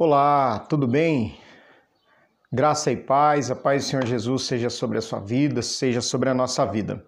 Olá, 0.00 0.60
tudo 0.60 0.86
bem? 0.86 1.36
Graça 2.52 2.92
e 2.92 2.96
paz, 2.96 3.50
a 3.50 3.56
paz 3.56 3.82
do 3.82 3.88
Senhor 3.88 4.06
Jesus 4.06 4.44
seja 4.44 4.70
sobre 4.70 4.96
a 4.96 5.00
sua 5.00 5.18
vida, 5.18 5.60
seja 5.60 6.00
sobre 6.00 6.28
a 6.28 6.34
nossa 6.34 6.64
vida. 6.64 7.04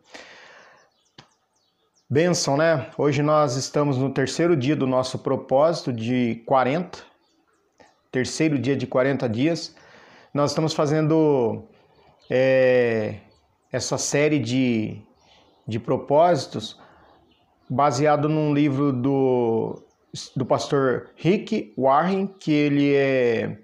Benção, 2.11 2.57
né? 2.57 2.91
Hoje 2.99 3.23
nós 3.23 3.55
estamos 3.55 3.97
no 3.97 4.13
terceiro 4.13 4.57
dia 4.57 4.75
do 4.75 4.89
nosso 4.89 5.21
propósito 5.21 5.92
de 5.92 6.42
40, 6.47 6.99
terceiro 8.11 8.58
dia 8.58 8.74
de 8.74 8.88
40 8.88 9.29
dias. 9.29 9.72
Nós 10.34 10.50
estamos 10.50 10.75
fazendo 10.75 11.68
é, 12.29 13.20
essa 13.70 13.96
série 13.98 14.41
de, 14.41 15.00
de 15.64 15.79
propósitos 15.79 16.77
baseado 17.70 18.29
num 18.29 18.52
livro 18.52 18.93
do 18.93 19.80
do 20.34 20.45
pastor 20.45 21.11
Rick 21.16 21.74
Warren, 21.77 22.27
que 22.27 22.52
ele 22.52 22.95
é, 22.95 23.59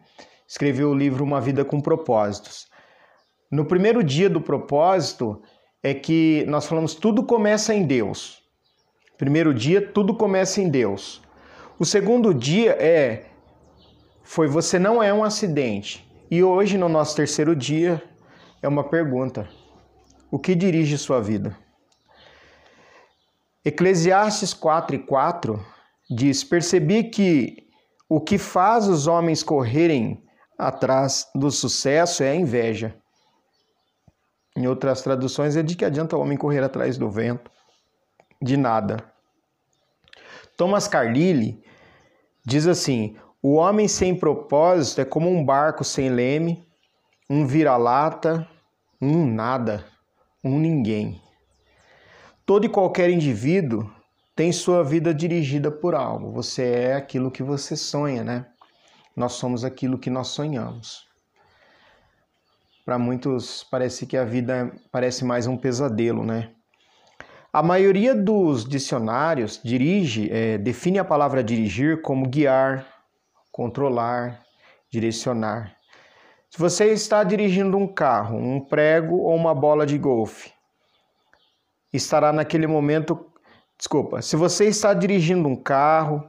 escreveu 0.46 0.90
o 0.90 0.94
livro 0.94 1.24
Uma 1.24 1.40
Vida 1.40 1.64
com 1.64 1.80
Propósitos. 1.80 2.68
No 3.50 3.64
primeiro 3.64 4.02
dia 4.02 4.28
do 4.28 4.40
propósito 4.40 5.40
é 5.82 5.94
que 5.94 6.44
nós 6.48 6.66
falamos 6.66 6.94
tudo 6.94 7.22
começa 7.24 7.74
em 7.74 7.84
Deus. 7.84 8.42
Primeiro 9.16 9.54
dia, 9.54 9.80
tudo 9.80 10.14
começa 10.14 10.60
em 10.60 10.68
Deus. 10.68 11.22
O 11.78 11.84
segundo 11.84 12.34
dia 12.34 12.72
é 12.72 13.26
foi 14.22 14.48
você 14.48 14.78
não 14.78 15.02
é 15.02 15.14
um 15.14 15.22
acidente. 15.22 16.04
E 16.30 16.42
hoje 16.42 16.76
no 16.76 16.88
nosso 16.88 17.14
terceiro 17.14 17.54
dia 17.54 18.02
é 18.60 18.68
uma 18.68 18.84
pergunta: 18.84 19.48
o 20.30 20.38
que 20.38 20.54
dirige 20.54 20.98
sua 20.98 21.20
vida? 21.20 21.56
Eclesiastes 23.64 24.52
4 24.52 24.96
e 24.96 24.98
4 24.98 25.75
diz: 26.10 26.44
Percebi 26.44 27.04
que 27.04 27.68
o 28.08 28.20
que 28.20 28.38
faz 28.38 28.88
os 28.88 29.06
homens 29.06 29.42
correrem 29.42 30.22
atrás 30.58 31.26
do 31.34 31.50
sucesso 31.50 32.22
é 32.22 32.30
a 32.30 32.34
inveja. 32.34 32.96
Em 34.56 34.66
outras 34.66 35.02
traduções, 35.02 35.56
é 35.56 35.62
de 35.62 35.76
que 35.76 35.84
adianta 35.84 36.16
o 36.16 36.20
homem 36.20 36.38
correr 36.38 36.62
atrás 36.62 36.96
do 36.96 37.10
vento? 37.10 37.50
De 38.40 38.56
nada. 38.56 38.96
Thomas 40.56 40.88
Carlyle 40.88 41.62
diz 42.44 42.66
assim: 42.66 43.16
o 43.42 43.54
homem 43.54 43.86
sem 43.86 44.18
propósito 44.18 45.00
é 45.00 45.04
como 45.04 45.28
um 45.28 45.44
barco 45.44 45.84
sem 45.84 46.08
leme, 46.08 46.66
um 47.28 47.46
vira-lata, 47.46 48.48
um 49.00 49.26
nada, 49.26 49.84
um 50.42 50.58
ninguém. 50.58 51.20
Todo 52.46 52.64
e 52.64 52.68
qualquer 52.68 53.10
indivíduo 53.10 53.90
tem 54.36 54.52
sua 54.52 54.84
vida 54.84 55.14
dirigida 55.14 55.70
por 55.70 55.94
algo. 55.94 56.30
Você 56.32 56.62
é 56.62 56.94
aquilo 56.94 57.30
que 57.30 57.42
você 57.42 57.74
sonha, 57.74 58.22
né? 58.22 58.46
Nós 59.16 59.32
somos 59.32 59.64
aquilo 59.64 59.98
que 59.98 60.10
nós 60.10 60.28
sonhamos. 60.28 61.08
Para 62.84 62.98
muitos 62.98 63.64
parece 63.64 64.06
que 64.06 64.14
a 64.14 64.24
vida 64.24 64.70
parece 64.92 65.24
mais 65.24 65.46
um 65.46 65.56
pesadelo, 65.56 66.22
né? 66.22 66.50
A 67.50 67.62
maioria 67.62 68.14
dos 68.14 68.68
dicionários 68.68 69.58
dirige, 69.64 70.30
é, 70.30 70.58
define 70.58 70.98
a 70.98 71.04
palavra 71.04 71.42
dirigir 71.42 72.02
como 72.02 72.28
guiar, 72.28 72.86
controlar, 73.50 74.42
direcionar. 74.90 75.74
Se 76.50 76.58
você 76.58 76.92
está 76.92 77.24
dirigindo 77.24 77.78
um 77.78 77.88
carro, 77.88 78.36
um 78.36 78.60
prego 78.60 79.16
ou 79.16 79.34
uma 79.34 79.54
bola 79.54 79.86
de 79.86 79.96
golfe, 79.96 80.52
estará 81.90 82.34
naquele 82.34 82.66
momento 82.66 83.32
Desculpa, 83.78 84.22
se 84.22 84.36
você 84.36 84.66
está 84.66 84.94
dirigindo 84.94 85.48
um 85.48 85.56
carro, 85.56 86.28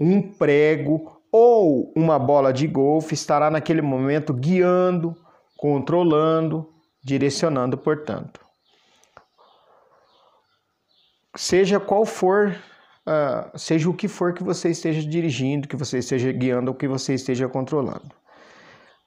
um 0.00 0.22
prego 0.32 1.20
ou 1.30 1.92
uma 1.94 2.18
bola 2.18 2.52
de 2.52 2.66
golfe, 2.66 3.14
estará 3.14 3.50
naquele 3.50 3.82
momento 3.82 4.32
guiando, 4.32 5.14
controlando, 5.56 6.72
direcionando, 7.04 7.76
portanto. 7.76 8.40
Seja 11.36 11.78
qual 11.78 12.06
for, 12.06 12.56
uh, 13.06 13.58
seja 13.58 13.90
o 13.90 13.94
que 13.94 14.08
for 14.08 14.32
que 14.32 14.42
você 14.42 14.70
esteja 14.70 15.06
dirigindo, 15.06 15.68
que 15.68 15.76
você 15.76 15.98
esteja 15.98 16.32
guiando 16.32 16.70
ou 16.70 16.74
que 16.74 16.88
você 16.88 17.12
esteja 17.12 17.46
controlando. 17.46 18.14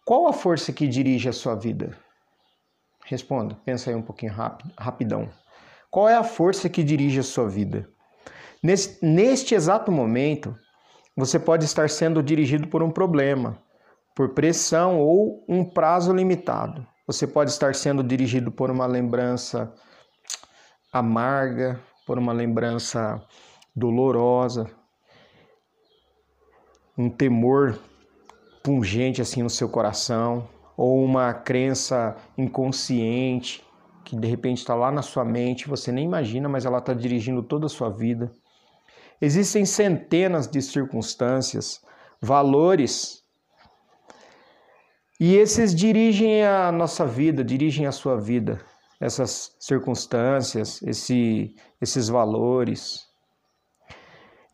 Qual 0.06 0.28
a 0.28 0.34
força 0.34 0.72
que 0.72 0.88
dirige 0.88 1.28
a 1.28 1.34
sua 1.34 1.56
vida? 1.56 1.98
Responda, 3.06 3.58
pensa 3.66 3.90
aí 3.90 3.96
um 3.96 4.02
pouquinho 4.04 4.34
rápido, 4.34 4.72
rapidão. 4.78 5.30
Qual 5.90 6.08
é 6.08 6.16
a 6.16 6.24
força 6.24 6.70
que 6.70 6.84
dirige 6.84 7.20
a 7.20 7.24
sua 7.24 7.50
vida? 7.50 7.90
Neste, 8.62 9.04
neste 9.04 9.56
exato 9.56 9.92
momento, 9.92 10.56
você 11.16 11.40
pode 11.40 11.66
estar 11.66 11.90
sendo 11.90 12.22
dirigido 12.22 12.68
por 12.68 12.84
um 12.84 12.92
problema, 12.92 13.58
por 14.16 14.30
pressão 14.30 15.00
ou 15.00 15.44
um 15.48 15.66
prazo 15.66 16.14
limitado. 16.14 16.86
Você 17.08 17.26
pode 17.26 17.50
estar 17.50 17.74
sendo 17.74 18.04
dirigido 18.04 18.52
por 18.52 18.70
uma 18.70 18.86
lembrança 18.86 19.74
amarga, 20.94 21.80
por 22.06 22.20
uma 22.20 22.34
lembrança 22.34 23.20
dolorosa, 23.76 24.70
um 26.96 27.10
temor 27.10 27.80
pungente 28.62 29.22
assim 29.22 29.42
no 29.42 29.50
seu 29.50 29.70
coração, 29.70 30.48
ou 30.78 31.04
uma 31.04 31.34
crença 31.34 32.16
inconsciente 32.38 33.64
que 34.10 34.16
de 34.16 34.28
repente 34.28 34.58
está 34.58 34.74
lá 34.74 34.92
na 34.92 35.04
sua 35.04 35.24
mente, 35.24 35.68
você 35.68 35.92
nem 35.92 36.06
imagina, 36.06 36.50
mas 36.50 36.66
ela 36.66 36.80
está 36.80 36.94
dirigindo 36.94 37.44
toda 37.44 37.68
a 37.68 37.70
sua 37.70 37.90
vida. 37.90 38.32
Existem 39.22 39.66
centenas 39.66 40.48
de 40.48 40.62
circunstâncias, 40.64 41.80
valores, 42.20 43.24
e 45.20 45.36
esses 45.36 45.76
dirigem 45.76 46.44
a 46.44 46.72
nossa 46.72 47.06
vida, 47.06 47.44
dirigem 47.44 47.86
a 47.86 47.92
sua 47.92 48.20
vida, 48.20 48.60
essas 49.00 49.56
circunstâncias, 49.60 50.82
esse, 50.82 51.56
esses 51.80 52.08
valores, 52.08 53.06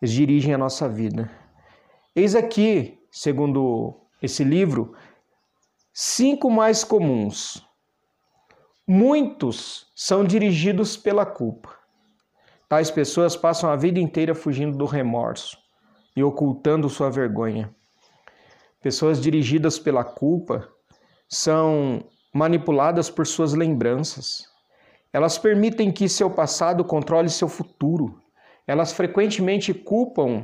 eles 0.02 0.12
dirigem 0.12 0.54
a 0.54 0.58
nossa 0.58 0.90
vida. 0.90 1.32
Eis 2.14 2.36
aqui, 2.36 3.00
segundo 3.10 4.02
esse 4.22 4.44
livro, 4.44 4.94
cinco 5.94 6.50
mais 6.50 6.84
comuns 6.84 7.65
Muitos 8.88 9.88
são 9.96 10.24
dirigidos 10.24 10.96
pela 10.96 11.26
culpa. 11.26 11.76
Tais 12.70 12.92
pessoas 12.92 13.36
passam 13.36 13.68
a 13.68 13.76
vida 13.76 14.00
inteira 14.00 14.36
fugindo 14.36 14.78
do 14.78 14.86
remorso 14.86 15.58
e 16.16 16.24
ocultando 16.24 16.88
sua 16.88 17.10
vergonha. 17.10 17.74
Pessoas 18.84 19.20
dirigidas 19.20 19.80
pela 19.80 20.04
culpa 20.04 20.70
são 21.28 22.06
manipuladas 22.32 23.10
por 23.10 23.26
suas 23.26 23.56
lembranças. 23.56 24.48
Elas 25.12 25.40
permitem 25.40 25.92
que 25.92 26.08
seu 26.08 26.30
passado 26.30 26.86
controle 26.86 27.28
seu 27.32 27.48
futuro. 27.48 28.22
Elas 28.68 28.94
frequentemente 28.94 29.74
culpam 29.74 30.44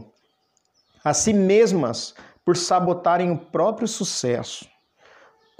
a 1.03 1.13
si 1.13 1.31
mesmas 1.31 2.15
por 2.43 2.57
sabotarem 2.57 3.29
o 3.29 3.37
próprio 3.37 3.87
sucesso. 3.87 4.70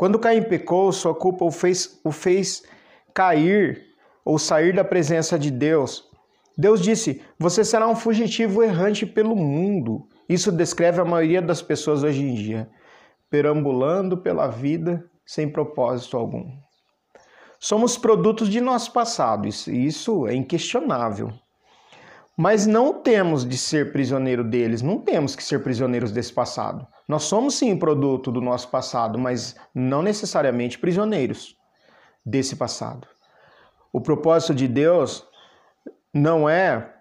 Quando 0.02 0.18
Caim 0.18 0.42
pecou, 0.42 0.92
sua 0.92 1.14
culpa 1.14 1.46
o 1.46 1.52
fez, 1.52 2.02
o 2.04 2.12
fez 2.12 2.64
cair 3.14 3.86
ou 4.26 4.40
sair 4.40 4.74
da 4.74 4.84
presença 4.84 5.38
de 5.38 5.52
Deus. 5.52 6.10
Deus 6.58 6.82
disse: 6.82 7.22
Você 7.38 7.64
será 7.64 7.88
um 7.88 7.96
fugitivo 7.96 8.64
errante 8.64 9.06
pelo 9.06 9.36
mundo. 9.36 10.08
Isso 10.28 10.52
descreve 10.52 11.00
a 11.00 11.06
maioria 11.06 11.40
das 11.40 11.62
pessoas 11.62 12.02
hoje 12.02 12.24
em 12.24 12.34
dia, 12.34 12.68
perambulando 13.30 14.18
pela 14.18 14.48
vida 14.48 15.08
sem 15.24 15.48
propósito 15.48 16.18
algum. 16.18 16.52
Somos 17.60 17.96
produtos 17.96 18.50
de 18.50 18.60
nosso 18.60 18.92
passado, 18.92 19.48
isso 19.48 20.26
é 20.26 20.34
inquestionável. 20.34 21.32
Mas 22.38 22.66
não 22.66 22.94
temos 22.94 23.46
de 23.46 23.58
ser 23.58 23.92
prisioneiro 23.92 24.44
deles, 24.44 24.82
não 24.82 25.00
temos 25.00 25.36
que 25.36 25.44
ser 25.44 25.62
prisioneiros 25.62 26.12
desse 26.12 26.34
passado. 26.34 26.88
Nós 27.08 27.24
somos 27.24 27.56
sim 27.56 27.76
produto 27.78 28.32
do 28.32 28.40
nosso 28.40 28.70
passado, 28.70 29.20
mas 29.20 29.56
não 29.76 30.02
necessariamente 30.02 30.80
prisioneiros 30.80 31.58
desse 32.26 32.56
passado. 32.56 33.08
O 33.92 34.00
propósito 34.00 34.54
de 34.54 34.68
Deus 34.68 35.26
não 36.14 36.48
é 36.48 36.94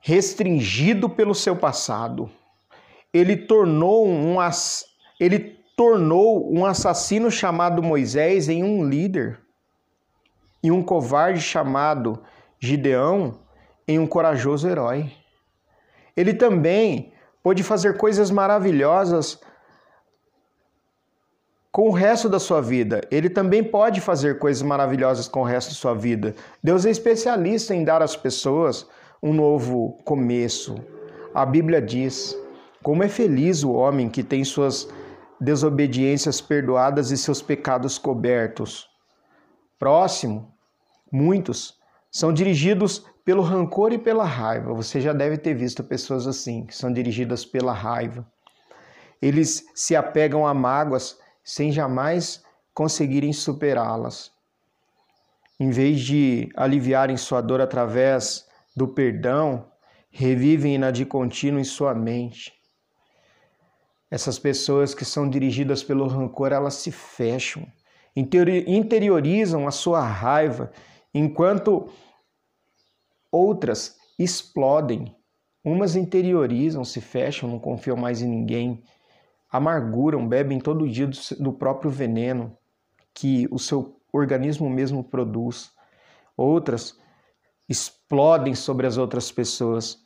restringido 0.00 1.08
pelo 1.08 1.34
seu 1.34 1.56
passado. 1.56 2.30
Ele 3.12 3.36
tornou 3.36 4.06
um 4.06 4.36
ele 5.18 5.56
tornou 5.76 6.52
um 6.52 6.64
assassino 6.64 7.30
chamado 7.30 7.82
Moisés 7.82 8.48
em 8.48 8.62
um 8.62 8.86
líder 8.86 9.40
e 10.62 10.70
um 10.70 10.82
covarde 10.82 11.40
chamado 11.40 12.22
Gideão 12.58 13.45
em 13.86 13.98
um 13.98 14.06
corajoso 14.06 14.68
herói. 14.68 15.12
Ele 16.16 16.34
também 16.34 17.12
pôde 17.42 17.62
fazer 17.62 17.96
coisas 17.96 18.30
maravilhosas 18.30 19.40
com 21.70 21.88
o 21.88 21.92
resto 21.92 22.28
da 22.28 22.38
sua 22.40 22.60
vida. 22.60 23.02
Ele 23.10 23.28
também 23.28 23.62
pode 23.62 24.00
fazer 24.00 24.38
coisas 24.38 24.62
maravilhosas 24.62 25.28
com 25.28 25.40
o 25.40 25.44
resto 25.44 25.68
da 25.68 25.74
sua 25.74 25.94
vida. 25.94 26.34
Deus 26.62 26.86
é 26.86 26.90
especialista 26.90 27.74
em 27.74 27.84
dar 27.84 28.02
às 28.02 28.16
pessoas 28.16 28.86
um 29.22 29.32
novo 29.32 29.98
começo. 30.04 30.76
A 31.34 31.44
Bíblia 31.44 31.82
diz: 31.82 32.36
Como 32.82 33.02
é 33.02 33.08
feliz 33.08 33.62
o 33.62 33.72
homem 33.72 34.08
que 34.08 34.22
tem 34.22 34.42
suas 34.42 34.88
desobediências 35.40 36.40
perdoadas 36.40 37.10
e 37.10 37.16
seus 37.18 37.42
pecados 37.42 37.98
cobertos. 37.98 38.88
Próximo, 39.78 40.50
muitos 41.12 41.78
são 42.10 42.32
dirigidos 42.32 43.04
pelo 43.26 43.42
rancor 43.42 43.92
e 43.92 43.98
pela 43.98 44.24
raiva. 44.24 44.72
Você 44.72 45.00
já 45.00 45.12
deve 45.12 45.36
ter 45.36 45.52
visto 45.52 45.82
pessoas 45.82 46.28
assim, 46.28 46.64
que 46.64 46.76
são 46.76 46.92
dirigidas 46.92 47.44
pela 47.44 47.72
raiva. 47.72 48.24
Eles 49.20 49.66
se 49.74 49.96
apegam 49.96 50.46
a 50.46 50.54
mágoas 50.54 51.18
sem 51.42 51.72
jamais 51.72 52.40
conseguirem 52.72 53.32
superá-las. 53.32 54.30
Em 55.58 55.70
vez 55.70 56.00
de 56.00 56.48
aliviarem 56.56 57.16
sua 57.16 57.40
dor 57.40 57.60
através 57.60 58.46
do 58.76 58.86
perdão, 58.86 59.66
revivem-na 60.08 60.92
de 60.92 61.04
contínuo 61.04 61.58
em 61.58 61.64
sua 61.64 61.92
mente. 61.94 62.52
Essas 64.08 64.38
pessoas 64.38 64.94
que 64.94 65.04
são 65.04 65.28
dirigidas 65.28 65.82
pelo 65.82 66.06
rancor, 66.06 66.52
elas 66.52 66.74
se 66.74 66.92
fecham, 66.92 67.66
interiorizam 68.14 69.66
a 69.66 69.72
sua 69.72 70.00
raiva, 70.00 70.70
enquanto 71.12 71.90
outras 73.36 73.96
explodem. 74.18 75.14
Umas 75.62 75.96
interiorizam, 75.96 76.84
se 76.84 77.00
fecham, 77.00 77.48
não 77.50 77.58
confiam 77.58 77.96
mais 77.96 78.22
em 78.22 78.28
ninguém, 78.28 78.82
amarguram, 79.50 80.26
bebem 80.26 80.58
todo 80.58 80.88
dia 80.88 81.08
do 81.38 81.52
próprio 81.52 81.90
veneno 81.90 82.56
que 83.12 83.48
o 83.50 83.58
seu 83.58 84.00
organismo 84.12 84.70
mesmo 84.70 85.02
produz. 85.02 85.72
Outras 86.36 86.98
explodem 87.68 88.54
sobre 88.54 88.86
as 88.86 88.96
outras 88.96 89.32
pessoas. 89.32 89.98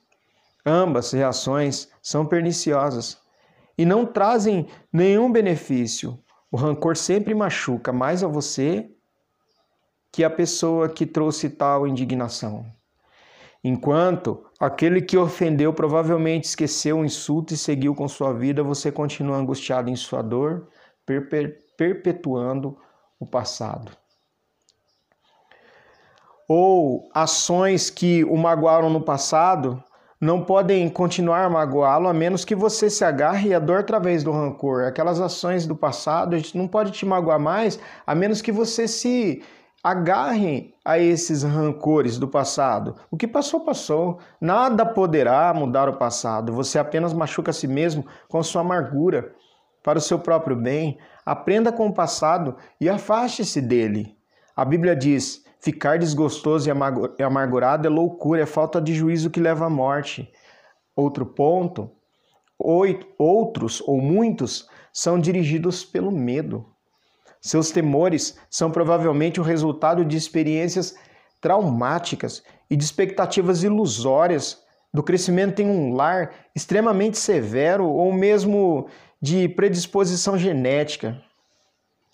Ambas 0.64 1.12
reações 1.12 1.88
são 2.02 2.26
perniciosas 2.26 3.18
e 3.76 3.84
não 3.84 4.06
trazem 4.06 4.66
nenhum 4.92 5.30
benefício. 5.30 6.18
O 6.50 6.56
rancor 6.56 6.96
sempre 6.96 7.34
machuca 7.34 7.92
mais 7.92 8.24
a 8.24 8.28
você 8.28 8.90
que 10.12 10.24
a 10.24 10.30
pessoa 10.30 10.88
que 10.88 11.06
trouxe 11.06 11.48
tal 11.50 11.86
indignação. 11.86 12.79
Enquanto 13.62 14.46
aquele 14.58 15.02
que 15.02 15.18
ofendeu 15.18 15.72
provavelmente 15.72 16.44
esqueceu 16.44 16.98
o 16.98 17.04
insulto 17.04 17.52
e 17.52 17.58
seguiu 17.58 17.94
com 17.94 18.08
sua 18.08 18.32
vida, 18.32 18.62
você 18.62 18.90
continua 18.90 19.36
angustiado 19.36 19.90
em 19.90 19.96
sua 19.96 20.22
dor, 20.22 20.68
perpetuando 21.76 22.78
o 23.18 23.26
passado. 23.26 23.92
Ou 26.48 27.08
ações 27.14 27.90
que 27.90 28.24
o 28.24 28.36
magoaram 28.36 28.88
no 28.88 29.02
passado 29.02 29.82
não 30.20 30.42
podem 30.42 30.88
continuar 30.88 31.44
a 31.44 31.50
magoá-lo 31.50 32.08
a 32.08 32.12
menos 32.12 32.44
que 32.44 32.54
você 32.54 32.90
se 32.90 33.04
agarre 33.04 33.54
à 33.54 33.58
dor 33.58 33.80
através 33.80 34.24
do 34.24 34.32
rancor. 34.32 34.84
Aquelas 34.84 35.20
ações 35.20 35.66
do 35.66 35.76
passado, 35.76 36.34
a 36.34 36.38
gente 36.38 36.58
não 36.58 36.66
pode 36.66 36.92
te 36.92 37.06
magoar 37.06 37.38
mais 37.38 37.78
a 38.06 38.14
menos 38.14 38.42
que 38.42 38.52
você 38.52 38.88
se 38.88 39.42
agarre 39.82 40.74
a 40.84 40.98
esses 40.98 41.42
rancores 41.42 42.18
do 42.18 42.28
passado. 42.28 42.96
O 43.10 43.16
que 43.16 43.26
passou, 43.26 43.60
passou. 43.60 44.18
Nada 44.40 44.84
poderá 44.84 45.52
mudar 45.54 45.88
o 45.88 45.96
passado. 45.96 46.52
Você 46.52 46.78
apenas 46.78 47.12
machuca 47.12 47.50
a 47.50 47.54
si 47.54 47.66
mesmo 47.66 48.04
com 48.28 48.42
sua 48.42 48.60
amargura 48.60 49.34
para 49.82 49.98
o 49.98 50.02
seu 50.02 50.18
próprio 50.18 50.56
bem. 50.56 50.98
Aprenda 51.24 51.72
com 51.72 51.86
o 51.86 51.94
passado 51.94 52.56
e 52.80 52.88
afaste-se 52.88 53.60
dele. 53.60 54.16
A 54.54 54.64
Bíblia 54.64 54.94
diz: 54.94 55.44
Ficar 55.60 55.98
desgostoso 55.98 56.68
e 57.18 57.22
amargurado 57.22 57.86
é 57.86 57.90
loucura, 57.90 58.42
é 58.42 58.46
falta 58.46 58.80
de 58.80 58.94
juízo 58.94 59.30
que 59.30 59.40
leva 59.40 59.66
à 59.66 59.70
morte. 59.70 60.30
Outro 60.94 61.24
ponto: 61.24 61.90
outros 63.18 63.82
ou 63.86 64.00
muitos 64.00 64.68
são 64.92 65.18
dirigidos 65.18 65.84
pelo 65.84 66.10
medo. 66.10 66.66
Seus 67.40 67.70
temores 67.70 68.38
são 68.50 68.70
provavelmente 68.70 69.40
o 69.40 69.44
resultado 69.44 70.04
de 70.04 70.16
experiências 70.16 70.94
traumáticas 71.40 72.42
e 72.68 72.76
de 72.76 72.84
expectativas 72.84 73.62
ilusórias 73.62 74.62
do 74.92 75.02
crescimento 75.02 75.60
em 75.60 75.66
um 75.66 75.94
lar 75.94 76.34
extremamente 76.54 77.16
severo 77.16 77.86
ou 77.86 78.12
mesmo 78.12 78.88
de 79.20 79.48
predisposição 79.48 80.36
genética. 80.36 81.20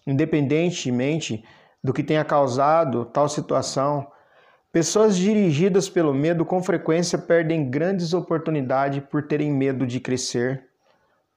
Independentemente 0.06 1.44
do 1.82 1.93
que 1.93 2.02
tenha 2.02 2.25
causado 2.25 3.05
tal 3.05 3.28
situação. 3.28 4.06
Pessoas 4.73 5.17
dirigidas 5.17 5.88
pelo 5.88 6.12
medo 6.12 6.44
com 6.44 6.62
frequência 6.62 7.17
perdem 7.17 7.70
grandes 7.70 8.12
oportunidades 8.12 9.02
por 9.08 9.26
terem 9.26 9.52
medo 9.52 9.87
de 9.87 10.00
crescer, 10.00 10.67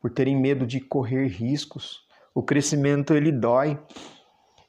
por 0.02 0.10
terem 0.10 0.36
medo 0.36 0.66
de 0.66 0.80
correr 0.80 1.28
riscos. 1.28 2.09
O 2.34 2.44
crescimento 2.44 3.14
ele 3.14 3.32
dói. 3.32 3.80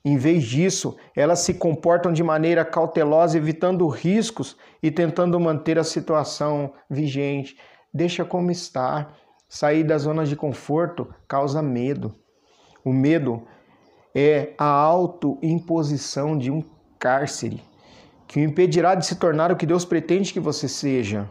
Em 0.04 0.16
vez 0.16 0.44
disso, 0.44 0.96
elas 1.14 1.40
se 1.40 1.54
comportam 1.54 2.12
de 2.12 2.22
maneira 2.22 2.64
cautelosa, 2.64 3.36
evitando 3.36 3.86
riscos 3.86 4.56
e 4.82 4.90
tentando 4.90 5.38
manter 5.38 5.78
a 5.78 5.84
situação 5.84 6.72
vigente. 6.88 7.56
Deixa 7.92 8.24
como 8.24 8.50
está. 8.50 9.12
Sair 9.48 9.82
da 9.82 9.98
zona 9.98 10.24
de 10.24 10.36
conforto 10.36 11.12
causa 11.26 11.60
medo. 11.60 12.14
O 12.84 12.92
medo 12.92 13.42
é 14.14 14.54
a 14.56 14.64
autoimposição 14.64 16.38
de 16.38 16.50
um 16.50 16.62
cárcere 16.98 17.62
que 18.30 18.38
o 18.38 18.44
impedirá 18.44 18.94
de 18.94 19.04
se 19.04 19.16
tornar 19.16 19.50
o 19.50 19.56
que 19.56 19.66
Deus 19.66 19.84
pretende 19.84 20.32
que 20.32 20.38
você 20.38 20.68
seja. 20.68 21.28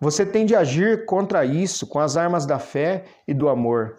Você 0.00 0.24
tem 0.24 0.46
de 0.46 0.56
agir 0.56 1.04
contra 1.04 1.44
isso 1.44 1.86
com 1.86 1.98
as 1.98 2.16
armas 2.16 2.46
da 2.46 2.58
fé 2.58 3.04
e 3.26 3.34
do 3.34 3.46
amor. 3.46 3.98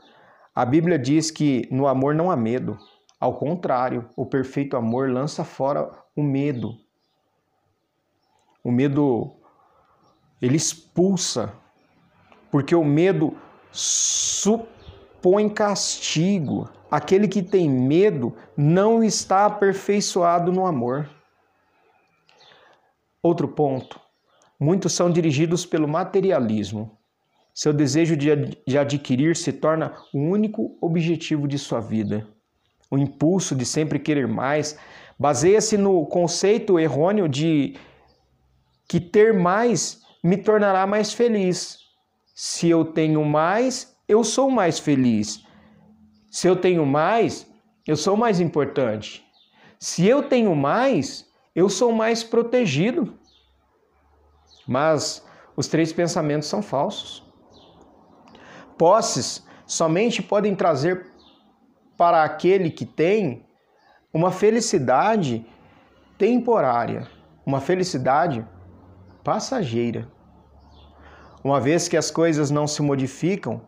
A 0.59 0.65
Bíblia 0.65 1.00
diz 1.00 1.31
que 1.31 1.69
no 1.71 1.88
amor 1.88 2.13
não 2.13 2.29
há 2.29 2.35
medo. 2.35 2.77
Ao 3.17 3.33
contrário, 3.38 4.09
o 4.13 4.25
perfeito 4.25 4.75
amor 4.75 5.09
lança 5.09 5.45
fora 5.45 5.89
o 6.13 6.21
medo. 6.21 6.75
O 8.61 8.69
medo 8.69 9.38
ele 10.41 10.57
expulsa, 10.57 11.53
porque 12.51 12.75
o 12.75 12.83
medo 12.83 13.38
supõe 13.71 15.47
castigo. 15.47 16.69
Aquele 16.91 17.29
que 17.29 17.41
tem 17.41 17.69
medo 17.69 18.35
não 18.57 19.01
está 19.01 19.45
aperfeiçoado 19.45 20.51
no 20.51 20.65
amor. 20.65 21.09
Outro 23.23 23.47
ponto: 23.47 23.97
muitos 24.59 24.91
são 24.91 25.09
dirigidos 25.09 25.65
pelo 25.65 25.88
materialismo. 25.88 26.98
Seu 27.59 27.73
desejo 27.73 28.15
de 28.15 28.77
adquirir 28.77 29.35
se 29.35 29.51
torna 29.51 29.94
o 30.13 30.17
único 30.17 30.77
objetivo 30.79 31.45
de 31.45 31.59
sua 31.59 31.81
vida. 31.81 32.25
O 32.89 32.97
impulso 32.97 33.54
de 33.54 33.66
sempre 33.66 33.99
querer 33.99 34.30
mais 34.30 34.80
baseia-se 35.19 35.78
no 35.78 36.06
conceito 36.06 36.80
errôneo 36.80 37.28
de 37.28 37.75
que 38.87 38.97
ter 38.97 39.33
mais 39.33 40.01
me 40.23 40.37
tornará 40.37 40.87
mais 40.87 41.11
feliz. 41.11 41.80
Se 42.33 42.69
eu 42.69 42.85
tenho 42.85 43.25
mais, 43.25 43.94
eu 44.07 44.23
sou 44.23 44.49
mais 44.49 44.80
feliz. 44.80 45.44
Se 46.31 46.47
eu 46.47 46.56
tenho 46.56 46.85
mais, 46.85 47.45
eu 47.85 47.97
sou 47.97 48.16
mais 48.16 48.39
importante. 48.39 49.21
Se 49.78 50.07
eu 50.07 50.23
tenho 50.23 50.56
mais, 50.56 51.30
eu 51.54 51.68
sou 51.68 51.92
mais 51.92 52.23
protegido. 52.23 53.13
Mas 54.66 55.28
os 55.57 55.68
três 55.68 55.92
pensamentos 55.92 56.47
são 56.47 56.61
falsos. 56.61 57.28
Posses 58.80 59.45
somente 59.68 60.24
podem 60.24 60.56
trazer 60.56 61.06
para 61.98 62.24
aquele 62.24 62.71
que 62.71 62.86
tem 62.86 63.45
uma 64.14 64.31
felicidade 64.31 65.45
temporária, 66.18 67.06
uma 67.45 67.59
felicidade 67.59 68.48
passageira. 69.21 70.07
Uma 71.44 71.59
vez 71.59 71.90
que 71.90 71.98
as 71.98 72.09
coisas 72.09 72.50
não 72.50 72.66
se 72.66 72.81
modificam, 72.81 73.62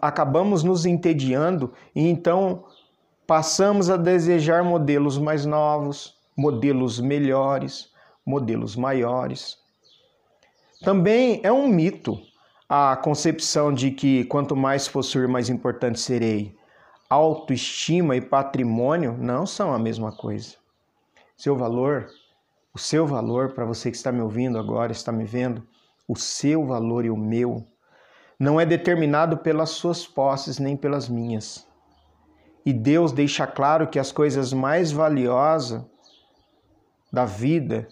acabamos 0.00 0.64
nos 0.64 0.86
entediando 0.86 1.70
e 1.94 2.08
então 2.08 2.64
passamos 3.26 3.90
a 3.90 3.98
desejar 3.98 4.64
modelos 4.64 5.18
mais 5.18 5.44
novos, 5.44 6.16
modelos 6.34 6.98
melhores, 6.98 7.90
modelos 8.24 8.76
maiores. 8.76 9.58
Também 10.80 11.38
é 11.42 11.52
um 11.52 11.68
mito 11.68 12.31
a 12.74 12.96
concepção 12.96 13.70
de 13.70 13.90
que 13.90 14.24
quanto 14.24 14.56
mais 14.56 14.88
possuir, 14.88 15.28
mais 15.28 15.50
importante 15.50 16.00
serei. 16.00 16.56
Autoestima 17.10 18.16
e 18.16 18.20
patrimônio 18.22 19.14
não 19.18 19.44
são 19.44 19.74
a 19.74 19.78
mesma 19.78 20.10
coisa. 20.10 20.54
Seu 21.36 21.54
valor, 21.54 22.06
o 22.72 22.78
seu 22.78 23.06
valor, 23.06 23.52
para 23.52 23.66
você 23.66 23.90
que 23.90 23.96
está 23.98 24.10
me 24.10 24.22
ouvindo 24.22 24.58
agora, 24.58 24.90
está 24.90 25.12
me 25.12 25.24
vendo, 25.24 25.62
o 26.08 26.16
seu 26.16 26.64
valor 26.64 27.04
e 27.04 27.10
o 27.10 27.16
meu 27.16 27.62
não 28.40 28.58
é 28.58 28.64
determinado 28.64 29.36
pelas 29.36 29.68
suas 29.68 30.06
posses 30.06 30.58
nem 30.58 30.74
pelas 30.74 31.10
minhas. 31.10 31.68
E 32.64 32.72
Deus 32.72 33.12
deixa 33.12 33.46
claro 33.46 33.86
que 33.86 33.98
as 33.98 34.10
coisas 34.10 34.50
mais 34.50 34.90
valiosas 34.90 35.84
da 37.12 37.26
vida, 37.26 37.86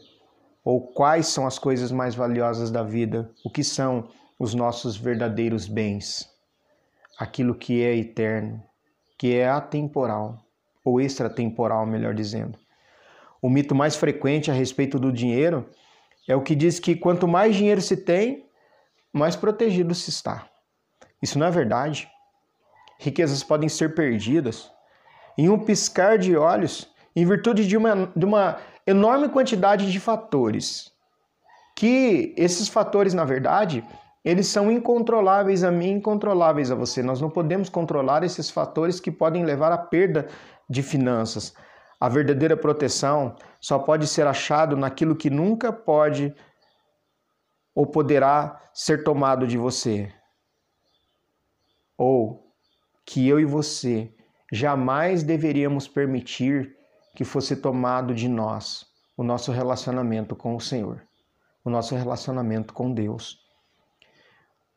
ou 0.65 0.81
quais 0.81 1.27
são 1.27 1.47
as 1.47 1.59
coisas 1.59 1.93
mais 1.93 2.15
valiosas 2.15 2.71
da 2.71 2.83
vida, 2.83 3.31
o 3.45 3.51
que 3.51 3.63
são 3.63 4.09
os 4.41 4.55
nossos 4.55 4.97
verdadeiros 4.97 5.69
bens, 5.69 6.27
aquilo 7.19 7.55
que 7.55 7.85
é 7.85 7.95
eterno, 7.95 8.63
que 9.19 9.35
é 9.35 9.47
atemporal, 9.47 10.39
ou 10.83 10.99
extratemporal, 10.99 11.85
melhor 11.85 12.15
dizendo. 12.15 12.59
O 13.43 13.51
mito 13.51 13.75
mais 13.75 13.97
frequente 13.97 14.51
a 14.51 14.55
respeito 14.55 14.99
do 14.99 15.13
dinheiro 15.13 15.69
é 16.27 16.35
o 16.35 16.41
que 16.41 16.55
diz 16.55 16.81
que 16.81 16.97
quanto 16.97 17.29
mais 17.29 17.55
dinheiro 17.55 17.83
se 17.83 17.99
tem, 17.99 18.47
mais 19.13 19.37
protegido 19.37 19.95
se 19.95 20.09
está. 20.09 20.49
Isso 21.21 21.39
não 21.39 21.47
é 21.47 21.51
verdade. 21.51 22.09
Riquezas 22.99 23.43
podem 23.43 23.69
ser 23.69 23.95
perdidas 23.95 24.71
em 25.37 25.51
um 25.51 25.59
piscar 25.59 26.17
de 26.17 26.35
olhos, 26.35 26.89
em 27.15 27.27
virtude 27.27 27.67
de 27.67 27.77
uma, 27.77 28.11
de 28.17 28.25
uma 28.25 28.59
enorme 28.87 29.29
quantidade 29.29 29.93
de 29.93 30.01
fatores. 30.01 30.91
Que 31.77 32.35
esses 32.39 32.69
fatores, 32.69 33.13
na 33.13 33.25
verdade, 33.25 33.85
eles 34.25 34.49
são 34.49 34.71
incontroláveis 34.71 35.65
a 35.65 35.71
mim, 35.71 35.93
incontroláveis 35.93 36.71
a 36.71 36.75
você. 36.75 37.03
Nós 37.03 37.21
não 37.21 37.31
podemos 37.31 37.69
controlar 37.69 38.23
esses 38.23 38.51
fatores 38.51 39.01
que 39.01 39.11
podem 39.11 39.45
levar 39.45 39.73
à 39.73 39.79
perda 39.79 40.29
de 40.69 40.83
finanças. 40.83 41.55
A 41.99 42.09
verdadeira 42.09 42.57
proteção 42.57 43.35
só 43.61 43.79
pode 43.79 44.07
ser 44.07 44.27
achado 44.27 44.77
naquilo 44.77 45.17
que 45.17 45.31
nunca 45.31 45.73
pode 45.73 46.35
ou 47.75 47.87
poderá 47.87 48.61
ser 48.75 49.05
tomado 49.05 49.47
de 49.47 49.57
você. 49.57 50.13
Ou 51.97 52.53
que 53.07 53.27
eu 53.27 53.41
e 53.41 53.45
você 53.45 54.15
jamais 54.53 55.23
deveríamos 55.23 55.89
permitir 55.89 56.77
que 57.15 57.25
fosse 57.25 57.57
tomado 57.57 58.15
de 58.15 58.29
nós 58.29 58.87
o 59.17 59.23
nosso 59.23 59.53
relacionamento 59.53 60.35
com 60.35 60.57
o 60.57 60.61
Senhor, 60.61 61.03
o 61.65 61.71
nosso 61.71 61.95
relacionamento 61.95 62.73
com 62.73 62.93
Deus. 62.93 63.50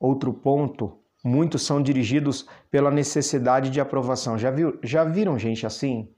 Outro 0.04 0.34
ponto, 0.34 1.00
muitos 1.24 1.62
são 1.62 1.82
dirigidos 1.82 2.46
pela 2.70 2.92
necessidade 2.92 3.70
de 3.70 3.80
aprovação. 3.80 4.38
Já, 4.38 4.52
viu, 4.52 4.78
já 4.84 5.06
viram 5.06 5.40
gente 5.40 5.66
assim? 5.66 6.10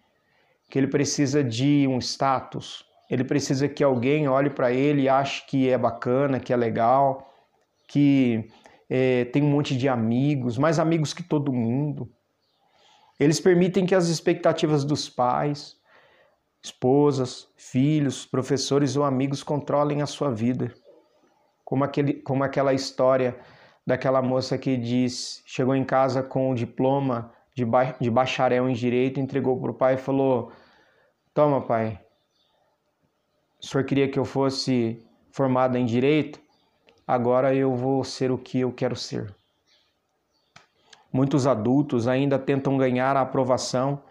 Que 0.71 0.79
ele 0.79 0.87
precisa 0.87 1.43
de 1.43 1.85
um 1.87 1.99
status, 1.99 2.83
ele 3.11 3.23
precisa 3.23 3.69
que 3.69 3.83
alguém 3.83 4.27
olhe 4.27 4.49
para 4.49 4.71
ele 4.71 5.03
e 5.03 5.09
ache 5.09 5.45
que 5.45 5.69
é 5.69 5.77
bacana, 5.77 6.39
que 6.39 6.51
é 6.51 6.55
legal, 6.55 7.31
que 7.87 8.49
é, 8.89 9.25
tem 9.25 9.43
um 9.43 9.51
monte 9.51 9.77
de 9.77 9.87
amigos, 9.87 10.57
mais 10.57 10.79
amigos 10.79 11.13
que 11.13 11.21
todo 11.21 11.53
mundo. 11.53 12.11
Eles 13.19 13.39
permitem 13.39 13.85
que 13.85 13.93
as 13.93 14.07
expectativas 14.07 14.83
dos 14.83 15.07
pais, 15.07 15.75
esposas, 16.59 17.49
filhos, 17.55 18.25
professores 18.25 18.95
ou 18.95 19.03
amigos 19.03 19.43
controlem 19.43 20.01
a 20.01 20.07
sua 20.07 20.31
vida. 20.31 20.73
Como, 21.63 21.83
aquele, 21.83 22.13
como 22.13 22.43
aquela 22.43 22.73
história 22.73 23.39
daquela 23.85 24.21
moça 24.21 24.57
que 24.57 24.75
diz, 24.75 25.43
chegou 25.45 25.75
em 25.75 25.83
casa 25.83 26.23
com 26.23 26.51
o 26.51 26.55
diploma 26.55 27.31
de, 27.53 27.63
ba, 27.63 27.95
de 27.99 28.09
bacharel 28.09 28.69
em 28.69 28.73
direito, 28.73 29.19
entregou 29.19 29.59
para 29.59 29.71
o 29.71 29.73
pai 29.73 29.93
e 29.93 29.97
falou: 29.97 30.51
Toma, 31.33 31.61
pai, 31.61 31.99
o 33.61 33.65
senhor 33.65 33.83
queria 33.85 34.09
que 34.09 34.19
eu 34.19 34.25
fosse 34.25 35.03
formada 35.31 35.79
em 35.79 35.85
direito? 35.85 36.39
Agora 37.07 37.53
eu 37.53 37.75
vou 37.75 38.03
ser 38.03 38.31
o 38.31 38.37
que 38.37 38.59
eu 38.59 38.71
quero 38.71 38.95
ser. 38.95 39.35
Muitos 41.11 41.47
adultos 41.47 42.07
ainda 42.07 42.37
tentam 42.37 42.77
ganhar 42.77 43.15
a 43.15 43.21
aprovação 43.21 44.03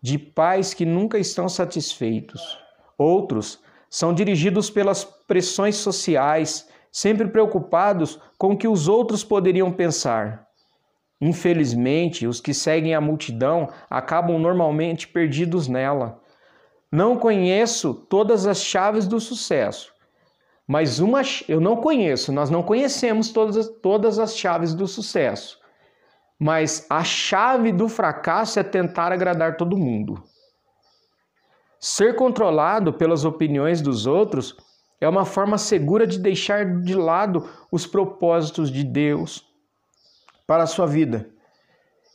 de 0.00 0.18
pais 0.18 0.72
que 0.72 0.84
nunca 0.84 1.18
estão 1.18 1.48
satisfeitos. 1.48 2.58
Outros 2.96 3.60
são 3.90 4.14
dirigidos 4.14 4.70
pelas 4.70 5.04
pressões 5.04 5.76
sociais, 5.76 6.68
sempre 6.94 7.26
preocupados 7.26 8.20
com 8.38 8.52
o 8.52 8.56
que 8.56 8.68
os 8.68 8.86
outros 8.86 9.24
poderiam 9.24 9.72
pensar. 9.72 10.46
Infelizmente, 11.20 12.24
os 12.24 12.40
que 12.40 12.54
seguem 12.54 12.94
a 12.94 13.00
multidão 13.00 13.68
acabam 13.90 14.38
normalmente 14.38 15.08
perdidos 15.08 15.66
nela. 15.66 16.20
Não 16.92 17.18
conheço 17.18 17.94
todas 17.94 18.46
as 18.46 18.62
chaves 18.62 19.08
do 19.08 19.18
sucesso, 19.18 19.92
mas 20.68 21.00
uma 21.00 21.22
eu 21.48 21.60
não 21.60 21.78
conheço, 21.78 22.30
nós 22.30 22.48
não 22.48 22.62
conhecemos 22.62 23.32
todas, 23.32 23.68
todas 23.82 24.20
as 24.20 24.36
chaves 24.36 24.72
do 24.72 24.86
sucesso. 24.86 25.58
Mas 26.38 26.86
a 26.88 27.02
chave 27.02 27.72
do 27.72 27.88
fracasso 27.88 28.60
é 28.60 28.62
tentar 28.62 29.10
agradar 29.10 29.56
todo 29.56 29.76
mundo. 29.76 30.22
Ser 31.80 32.14
controlado 32.14 32.92
pelas 32.92 33.24
opiniões 33.24 33.82
dos 33.82 34.06
outros 34.06 34.56
é 35.00 35.08
uma 35.08 35.24
forma 35.24 35.58
segura 35.58 36.06
de 36.06 36.18
deixar 36.18 36.80
de 36.82 36.94
lado 36.94 37.48
os 37.70 37.86
propósitos 37.86 38.70
de 38.70 38.84
Deus 38.84 39.44
para 40.46 40.64
a 40.64 40.66
sua 40.66 40.86
vida. 40.86 41.28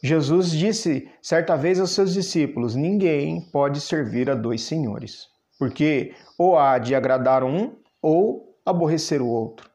Jesus 0.02 0.52
disse 0.52 1.10
certa 1.22 1.56
vez 1.58 1.80
aos 1.80 1.92
seus 1.92 2.14
discípulos: 2.14 2.76
Ninguém 2.76 3.42
pode 3.52 3.82
servir 3.82 4.30
a 4.30 4.36
dois 4.36 4.62
senhores, 4.62 5.28
porque 5.58 6.14
ou 6.38 6.58
há 6.58 6.78
de 6.78 6.96
agradar 6.96 7.44
um 7.44 7.76
ou 8.02 8.58
aborrecer 8.66 9.22
o 9.22 9.28
outro. 9.28 9.70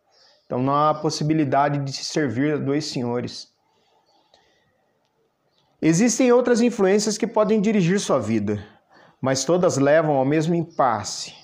Então 0.46 0.62
não 0.62 0.74
há 0.74 0.94
possibilidade 0.94 1.78
de 1.78 1.92
se 1.92 2.04
servir 2.04 2.54
a 2.54 2.56
dois 2.56 2.86
senhores. 2.86 3.52
Existem 5.80 6.32
outras 6.32 6.62
influências 6.62 7.18
que 7.18 7.26
podem 7.26 7.60
dirigir 7.60 8.00
sua 8.00 8.18
vida, 8.18 8.64
mas 9.20 9.44
todas 9.44 9.76
levam 9.76 10.16
ao 10.16 10.24
mesmo 10.24 10.54
impasse: 10.54 11.34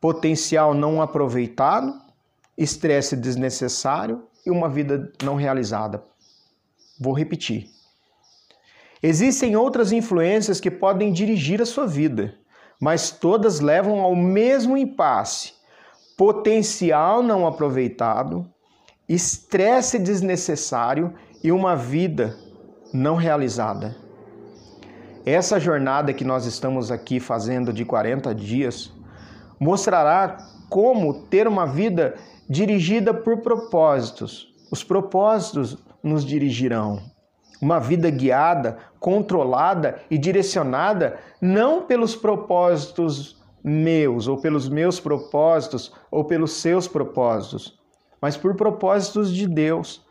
potencial 0.00 0.74
não 0.74 1.02
aproveitado, 1.02 1.94
estresse 2.56 3.16
desnecessário 3.16 4.24
e 4.44 4.50
uma 4.50 4.68
vida 4.68 5.12
não 5.22 5.34
realizada. 5.34 6.02
Vou 6.98 7.12
repetir. 7.12 7.70
Existem 9.02 9.54
outras 9.54 9.92
influências 9.92 10.60
que 10.60 10.70
podem 10.70 11.12
dirigir 11.12 11.62
a 11.62 11.66
sua 11.66 11.86
vida, 11.86 12.34
mas 12.80 13.10
todas 13.10 13.60
levam 13.60 14.00
ao 14.00 14.16
mesmo 14.16 14.76
impasse: 14.76 15.52
potencial 16.16 17.22
não 17.22 17.46
aproveitado, 17.46 18.44
estresse 19.08 19.98
desnecessário 19.98 21.14
e 21.42 21.52
uma 21.52 21.76
vida 21.76 22.36
não 22.92 23.14
realizada. 23.14 23.96
Essa 25.24 25.60
jornada 25.60 26.12
que 26.12 26.24
nós 26.24 26.46
estamos 26.46 26.90
aqui 26.90 27.20
fazendo 27.20 27.72
de 27.72 27.84
40 27.84 28.34
dias 28.34 28.92
mostrará 29.60 30.38
como 30.68 31.22
ter 31.24 31.48
uma 31.48 31.66
vida 31.66 32.14
dirigida 32.48 33.12
por 33.12 33.38
propósitos. 33.38 34.52
Os 34.70 34.84
propósitos 34.84 35.78
nos 36.02 36.24
dirigirão. 36.24 37.00
Uma 37.60 37.80
vida 37.80 38.08
guiada, 38.10 38.78
controlada 39.00 40.00
e 40.10 40.16
direcionada 40.16 41.18
não 41.40 41.82
pelos 41.82 42.14
propósitos 42.14 43.36
meus, 43.62 44.28
ou 44.28 44.40
pelos 44.40 44.68
meus 44.68 45.00
propósitos, 45.00 45.92
ou 46.10 46.24
pelos 46.24 46.52
seus 46.52 46.86
propósitos, 46.86 47.78
mas 48.20 48.36
por 48.36 48.54
propósitos 48.54 49.34
de 49.34 49.46
Deus. 49.46 50.06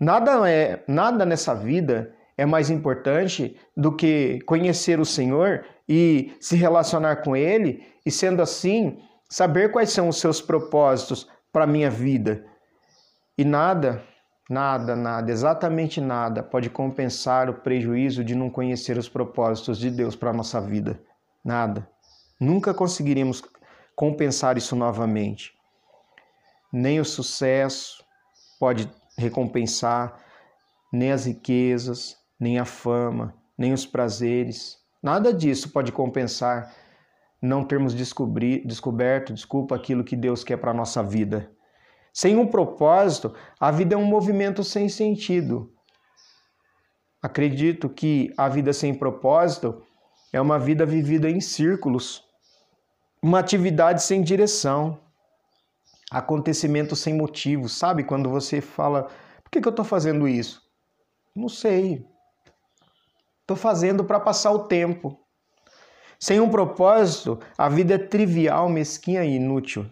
Nada 0.00 0.48
é, 0.48 0.82
nada 0.88 1.24
nessa 1.24 1.54
vida 1.54 2.12
é 2.36 2.44
mais 2.44 2.70
importante 2.70 3.56
do 3.76 3.92
que 3.92 4.40
conhecer 4.46 5.00
o 5.00 5.04
Senhor 5.04 5.64
e 5.88 6.36
se 6.40 6.56
relacionar 6.56 7.16
com 7.16 7.36
Ele, 7.36 7.84
e 8.04 8.10
sendo 8.10 8.42
assim, 8.42 8.98
saber 9.28 9.70
quais 9.70 9.90
são 9.90 10.08
os 10.08 10.18
seus 10.18 10.40
propósitos 10.40 11.28
para 11.52 11.64
a 11.64 11.66
minha 11.66 11.90
vida. 11.90 12.44
E 13.38 13.44
nada, 13.44 14.02
nada, 14.48 14.96
nada, 14.96 15.30
exatamente 15.30 16.00
nada 16.00 16.42
pode 16.42 16.70
compensar 16.70 17.50
o 17.50 17.54
prejuízo 17.54 18.24
de 18.24 18.34
não 18.34 18.48
conhecer 18.50 18.96
os 18.96 19.08
propósitos 19.08 19.78
de 19.78 19.90
Deus 19.90 20.16
para 20.16 20.30
a 20.30 20.34
nossa 20.34 20.60
vida. 20.60 21.00
Nada. 21.44 21.88
Nunca 22.40 22.74
conseguiremos 22.74 23.42
compensar 23.94 24.56
isso 24.56 24.76
novamente. 24.76 25.54
Nem 26.72 27.00
o 27.00 27.04
sucesso 27.04 28.04
pode 28.58 28.90
recompensar, 29.16 30.20
nem 30.92 31.12
as 31.12 31.24
riquezas, 31.26 32.16
nem 32.38 32.58
a 32.58 32.64
fama, 32.64 33.34
nem 33.56 33.72
os 33.72 33.86
prazeres. 33.86 34.76
Nada 35.02 35.32
disso 35.32 35.70
pode 35.70 35.92
compensar 35.92 36.74
não 37.40 37.64
termos 37.64 37.94
descoberto, 37.94 39.32
desculpa, 39.32 39.76
aquilo 39.76 40.04
que 40.04 40.16
Deus 40.16 40.42
quer 40.42 40.56
para 40.56 40.70
a 40.70 40.74
nossa 40.74 41.02
vida. 41.02 41.50
Sem 42.12 42.36
um 42.36 42.46
propósito, 42.46 43.34
a 43.60 43.70
vida 43.70 43.94
é 43.94 43.98
um 43.98 44.04
movimento 44.04 44.64
sem 44.64 44.88
sentido. 44.88 45.72
Acredito 47.22 47.88
que 47.88 48.32
a 48.36 48.48
vida 48.48 48.72
sem 48.72 48.94
propósito 48.94 49.82
é 50.32 50.40
uma 50.40 50.58
vida 50.58 50.86
vivida 50.86 51.28
em 51.28 51.40
círculos, 51.40 52.24
uma 53.22 53.38
atividade 53.38 54.02
sem 54.02 54.22
direção, 54.22 55.00
acontecimento 56.10 56.96
sem 56.96 57.14
motivo. 57.14 57.68
Sabe 57.68 58.04
quando 58.04 58.30
você 58.30 58.60
fala, 58.60 59.04
por 59.42 59.50
que, 59.50 59.60
que 59.60 59.68
eu 59.68 59.70
estou 59.70 59.84
fazendo 59.84 60.26
isso? 60.26 60.62
Não 61.34 61.48
sei. 61.48 62.06
Estou 63.46 63.56
fazendo 63.56 64.02
para 64.02 64.18
passar 64.18 64.50
o 64.50 64.64
tempo. 64.64 65.16
Sem 66.18 66.40
um 66.40 66.50
propósito, 66.50 67.38
a 67.56 67.68
vida 67.68 67.94
é 67.94 67.98
trivial, 67.98 68.68
mesquinha 68.68 69.24
e 69.24 69.36
inútil. 69.36 69.86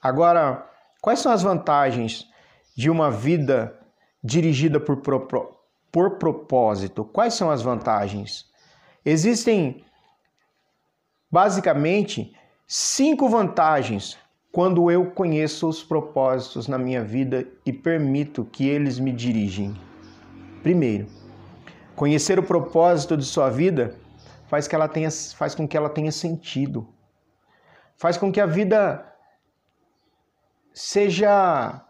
Agora, 0.00 0.64
quais 1.00 1.18
são 1.18 1.32
as 1.32 1.42
vantagens 1.42 2.24
de 2.76 2.88
uma 2.88 3.10
vida 3.10 3.76
dirigida 4.22 4.78
por, 4.78 4.98
por, 4.98 5.58
por 5.90 6.18
propósito? 6.18 7.04
Quais 7.04 7.34
são 7.34 7.50
as 7.50 7.62
vantagens? 7.62 8.44
Existem 9.04 9.84
basicamente 11.28 12.32
cinco 12.64 13.28
vantagens 13.28 14.16
quando 14.52 14.88
eu 14.88 15.10
conheço 15.10 15.68
os 15.68 15.82
propósitos 15.82 16.68
na 16.68 16.78
minha 16.78 17.02
vida 17.02 17.44
e 17.66 17.72
permito 17.72 18.44
que 18.44 18.68
eles 18.68 19.00
me 19.00 19.10
dirigem. 19.10 19.74
Primeiro, 20.62 21.08
conhecer 21.96 22.38
o 22.38 22.42
propósito 22.42 23.16
de 23.16 23.24
sua 23.24 23.50
vida 23.50 23.94
faz, 24.48 24.68
que 24.68 24.74
ela 24.74 24.88
tenha, 24.88 25.10
faz 25.10 25.54
com 25.54 25.66
que 25.66 25.76
ela 25.76 25.88
tenha 25.88 26.12
sentido. 26.12 26.86
Faz 27.96 28.16
com 28.16 28.32
que 28.32 28.40
a 28.40 28.46
vida 28.46 29.04
seja 30.72 31.84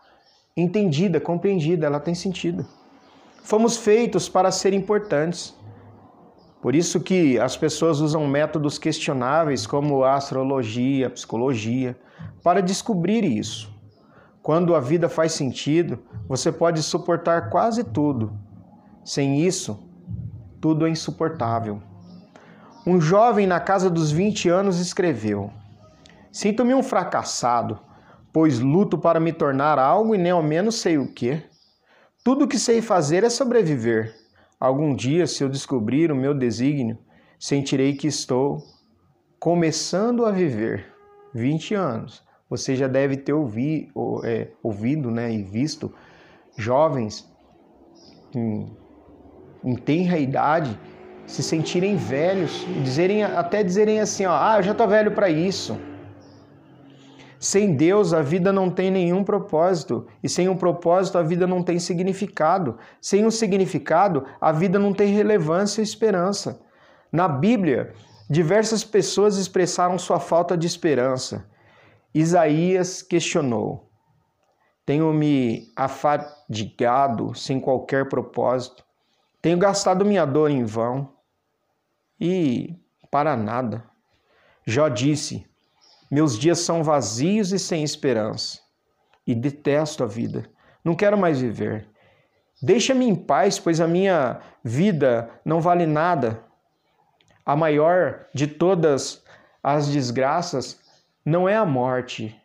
entendida, 0.57 1.21
compreendida, 1.21 1.87
ela 1.87 2.01
tem 2.01 2.15
sentido. 2.15 2.67
Fomos 3.43 3.77
feitos 3.77 4.29
para 4.29 4.51
ser 4.51 4.73
importantes. 4.73 5.55
Por 6.61 6.75
isso 6.75 7.01
que 7.01 7.39
as 7.41 7.57
pessoas 7.57 8.01
usam 8.01 8.27
métodos 8.27 8.79
questionáveis 8.79 9.67
como 9.67 10.05
a 10.05 10.15
astrologia, 10.15 11.09
a 11.09 11.11
psicologia, 11.11 11.99
para 12.43 12.61
descobrir 12.61 13.25
isso. 13.25 13.73
Quando 14.41 14.75
a 14.75 14.81
vida 14.81 15.09
faz 15.09 15.33
sentido, 15.33 15.99
você 16.29 16.53
pode 16.53 16.83
suportar 16.83 17.51
quase 17.51 17.83
tudo. 17.83 18.33
Sem 19.05 19.41
isso, 19.41 19.92
tudo 20.63 20.87
é 20.87 20.91
insuportável. 20.91 21.83
Um 22.87 23.01
jovem 23.01 23.49
na 23.49 23.59
casa 23.59 23.91
dos 23.91 24.13
20 24.13 24.49
anos 24.49 24.79
escreveu: 24.79 25.51
Sinto-me 26.31 26.73
um 26.73 26.85
fracassado, 26.85 27.81
pois 28.33 28.61
luto 28.61 28.97
para 28.97 29.19
me 29.19 29.33
tornar 29.33 29.77
algo 29.77 30.15
e 30.15 30.19
nem 30.19 30.31
ao 30.31 30.43
menos 30.43 30.77
sei 30.77 30.97
o 30.99 31.13
que. 31.13 31.43
Tudo 32.23 32.45
o 32.45 32.49
que 32.49 32.61
sei 32.61 32.81
fazer 32.81 33.25
é 33.25 33.29
sobreviver. 33.29 34.15
Algum 34.61 34.95
dia, 34.95 35.27
se 35.27 35.43
eu 35.43 35.49
descobrir 35.49 36.13
o 36.13 36.17
meu 36.17 36.33
desígnio, 36.33 36.97
sentirei 37.41 37.97
que 37.97 38.07
estou 38.07 38.63
começando 39.41 40.25
a 40.25 40.31
viver. 40.31 40.87
20 41.35 41.75
anos. 41.75 42.23
Você 42.49 42.77
já 42.77 42.87
deve 42.87 43.17
ter 43.17 43.33
ouvi, 43.33 43.91
é, 44.23 44.49
ouvido 44.63 45.11
né, 45.11 45.33
e 45.33 45.43
visto 45.43 45.93
jovens 46.57 47.29
em, 48.35 48.71
em 49.65 49.75
tenra 49.75 50.19
idade 50.19 50.79
se 51.27 51.43
sentirem 51.43 51.97
velhos, 51.97 52.67
dizerem, 52.83 53.23
até 53.23 53.63
dizerem 53.63 54.01
assim: 54.01 54.27
ó, 54.27 54.37
ah, 54.37 54.57
eu 54.59 54.63
já 54.63 54.73
estou 54.73 54.89
velho 54.89 55.13
para 55.13 55.29
isso. 55.29 55.79
Sem 57.39 57.75
Deus, 57.75 58.13
a 58.13 58.23
vida 58.23 58.53
não 58.53 58.71
tem 58.71 58.89
nenhum 58.89 59.25
propósito, 59.25 60.07
e 60.23 60.29
sem 60.29 60.49
um 60.49 60.57
propósito, 60.57 61.19
a 61.19 61.23
vida 61.25 61.45
não 61.45 61.61
tem 61.61 61.79
significado. 61.79 62.79
Sem 63.01 63.27
um 63.27 63.33
significado, 63.33 64.25
a 64.41 64.53
vida 64.53 64.79
não 64.79 64.93
tem 64.93 65.13
relevância 65.13 65.81
e 65.81 65.85
esperança. 65.85 66.61
Na 67.11 67.27
Bíblia, 67.27 67.95
diversas 68.31 68.85
pessoas 68.85 69.39
expressaram 69.39 69.99
sua 69.99 70.21
falta 70.21 70.57
de 70.57 70.69
esperança. 70.69 71.45
Isaías 72.15 73.03
questionou: 73.03 73.91
Tenho 74.87 75.13
me 75.13 75.65
afadigado 75.75 77.35
sem 77.35 77.59
qualquer 77.59 78.09
propósito, 78.09 78.85
tenho 79.43 79.59
gastado 79.59 80.05
minha 80.05 80.25
dor 80.25 80.51
em 80.51 80.65
vão 80.65 81.13
e 82.19 82.75
para 83.11 83.37
nada. 83.37 83.85
Jó 84.65 84.89
disse: 84.89 85.45
meus 86.13 86.39
dias 86.39 86.59
são 86.59 86.85
vazios 86.85 87.53
e 87.53 87.59
sem 87.59 87.83
esperança. 87.83 88.61
E 89.27 89.35
detesto 89.35 90.05
a 90.05 90.07
vida. 90.07 90.45
Não 90.85 90.95
quero 90.95 91.17
mais 91.17 91.41
viver. 91.41 91.89
Deixa-me 92.61 93.07
em 93.07 93.15
paz, 93.15 93.59
pois 93.59 93.81
a 93.81 93.89
minha 93.89 94.39
vida 94.63 95.31
não 95.43 95.59
vale 95.59 95.87
nada. 95.87 96.45
A 97.47 97.57
maior 97.57 98.27
de 98.35 98.47
todas 98.47 99.25
as 99.63 99.89
desgraças 99.89 100.79
não 101.25 101.49
é 101.49 101.57
a 101.57 101.65
morte, 101.65 102.39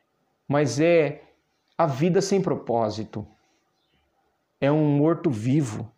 mas 0.47 0.79
é 0.79 1.21
a 1.77 1.85
vida 1.85 2.21
sem 2.21 2.41
propósito. 2.41 3.27
É 4.61 4.71
um 4.71 4.95
morto 4.95 5.29
vivo. 5.29 5.91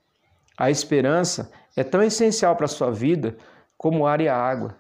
A 0.60 0.69
esperança 0.69 1.50
é 1.74 1.86
tão 1.86 2.04
essencial 2.04 2.54
para 2.54 2.65
a 2.65 2.67
sua 2.67 2.91
vida 2.91 3.38
como 3.78 4.00
o 4.00 4.06
ar 4.06 4.19
e 4.19 4.28
a 4.28 4.36
água. 4.36 4.76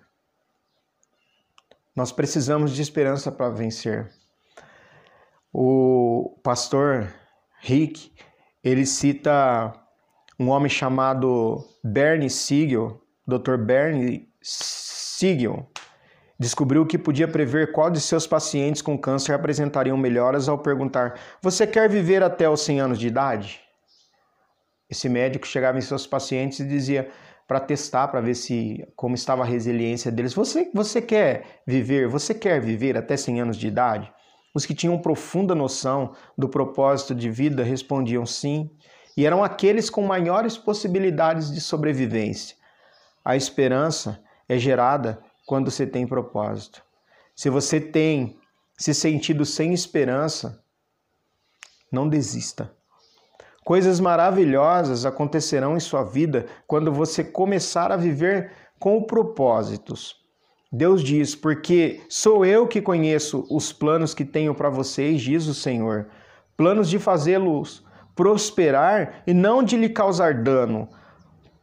Nós 1.95 2.11
precisamos 2.11 2.75
de 2.75 2.81
esperança 2.81 3.31
para 3.31 3.49
vencer. 3.49 4.11
O 5.53 6.37
pastor 6.43 7.07
Rick, 7.61 8.11
ele 8.61 8.85
cita 8.85 9.73
um 10.37 10.49
homem 10.49 10.69
chamado 10.69 11.65
Bernie 11.81 12.29
Siegel, 12.29 13.01
Dr. 13.25 13.55
Bernie 13.55 14.27
Siegel, 14.41 15.65
descobriu 16.37 16.85
que 16.85 16.97
podia 16.97 17.27
prever 17.27 17.71
qual 17.71 17.89
de 17.89 18.01
seus 18.01 18.27
pacientes 18.27 18.81
com 18.81 18.97
câncer 18.97 19.33
apresentariam 19.33 19.95
melhoras 19.95 20.49
ao 20.49 20.57
perguntar: 20.57 21.17
Você 21.41 21.65
quer 21.65 21.89
viver 21.89 22.21
até 22.21 22.49
os 22.49 22.59
100 22.65 22.81
anos 22.81 22.99
de 22.99 23.07
idade? 23.07 23.68
Esse 24.89 25.07
médico 25.07 25.45
chegava 25.45 25.77
em 25.77 25.81
seus 25.81 26.07
pacientes 26.07 26.59
e 26.59 26.67
dizia: 26.67 27.09
para 27.47 27.59
testar, 27.59 28.07
para 28.07 28.21
ver 28.21 28.35
se 28.35 28.87
como 28.95 29.15
estava 29.15 29.41
a 29.41 29.45
resiliência 29.45 30.11
deles. 30.11 30.33
Você, 30.33 30.69
você 30.73 31.01
quer 31.01 31.61
viver, 31.65 32.07
você 32.07 32.33
quer 32.33 32.61
viver 32.61 32.95
até 32.95 33.17
100 33.17 33.41
anos 33.41 33.57
de 33.57 33.67
idade? 33.67 34.13
Os 34.53 34.65
que 34.65 34.75
tinham 34.75 34.97
profunda 34.99 35.55
noção 35.55 36.13
do 36.37 36.47
propósito 36.47 37.13
de 37.13 37.29
vida 37.29 37.63
respondiam 37.63 38.25
sim, 38.25 38.69
e 39.17 39.25
eram 39.25 39.43
aqueles 39.43 39.89
com 39.89 40.05
maiores 40.05 40.57
possibilidades 40.57 41.51
de 41.51 41.59
sobrevivência. 41.59 42.55
A 43.25 43.35
esperança 43.35 44.23
é 44.47 44.57
gerada 44.57 45.19
quando 45.45 45.69
você 45.69 45.85
tem 45.85 46.07
propósito. 46.07 46.83
Se 47.35 47.49
você 47.49 47.81
tem 47.81 48.39
se 48.77 48.93
sentido 48.93 49.43
sem 49.43 49.73
esperança, 49.73 50.63
não 51.91 52.07
desista. 52.07 52.73
Coisas 53.63 53.99
maravilhosas 53.99 55.05
acontecerão 55.05 55.75
em 55.75 55.79
sua 55.79 56.03
vida 56.03 56.45
quando 56.65 56.91
você 56.91 57.23
começar 57.23 57.91
a 57.91 57.97
viver 57.97 58.51
com 58.79 59.03
propósitos. 59.03 60.15
Deus 60.71 61.03
diz: 61.03 61.35
Porque 61.35 62.01
sou 62.09 62.45
eu 62.45 62.67
que 62.67 62.81
conheço 62.81 63.45
os 63.49 63.73
planos 63.73 64.13
que 64.13 64.23
tenho 64.23 64.55
para 64.55 64.69
vocês, 64.69 65.21
diz 65.21 65.47
o 65.47 65.53
Senhor. 65.53 66.07
Planos 66.55 66.89
de 66.89 66.99
fazê-los 66.99 67.83
prosperar 68.15 69.23
e 69.25 69.33
não 69.33 69.63
de 69.63 69.77
lhe 69.77 69.87
causar 69.87 70.33
dano. 70.33 70.89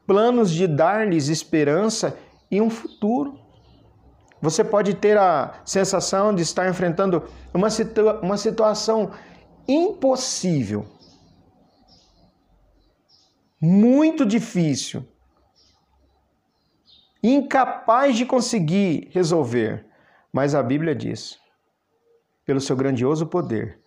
Planos 0.06 0.50
de 0.50 0.66
dar-lhes 0.66 1.28
esperança 1.28 2.16
e 2.50 2.62
um 2.62 2.70
futuro. 2.70 3.38
Você 4.40 4.64
pode 4.64 4.94
ter 4.94 5.18
a 5.18 5.60
sensação 5.66 6.34
de 6.34 6.42
estar 6.42 6.66
enfrentando 6.68 7.24
uma, 7.52 7.68
situa 7.68 8.20
uma 8.22 8.38
situação 8.38 9.10
impossível 9.68 10.86
muito 13.60 14.26
difícil, 14.26 15.06
incapaz 17.22 18.16
de 18.16 18.26
conseguir 18.26 19.08
resolver. 19.12 19.86
Mas 20.32 20.54
a 20.54 20.62
Bíblia 20.62 20.94
diz: 20.94 21.38
pelo 22.44 22.60
seu 22.60 22.76
grandioso 22.76 23.26
poder, 23.26 23.80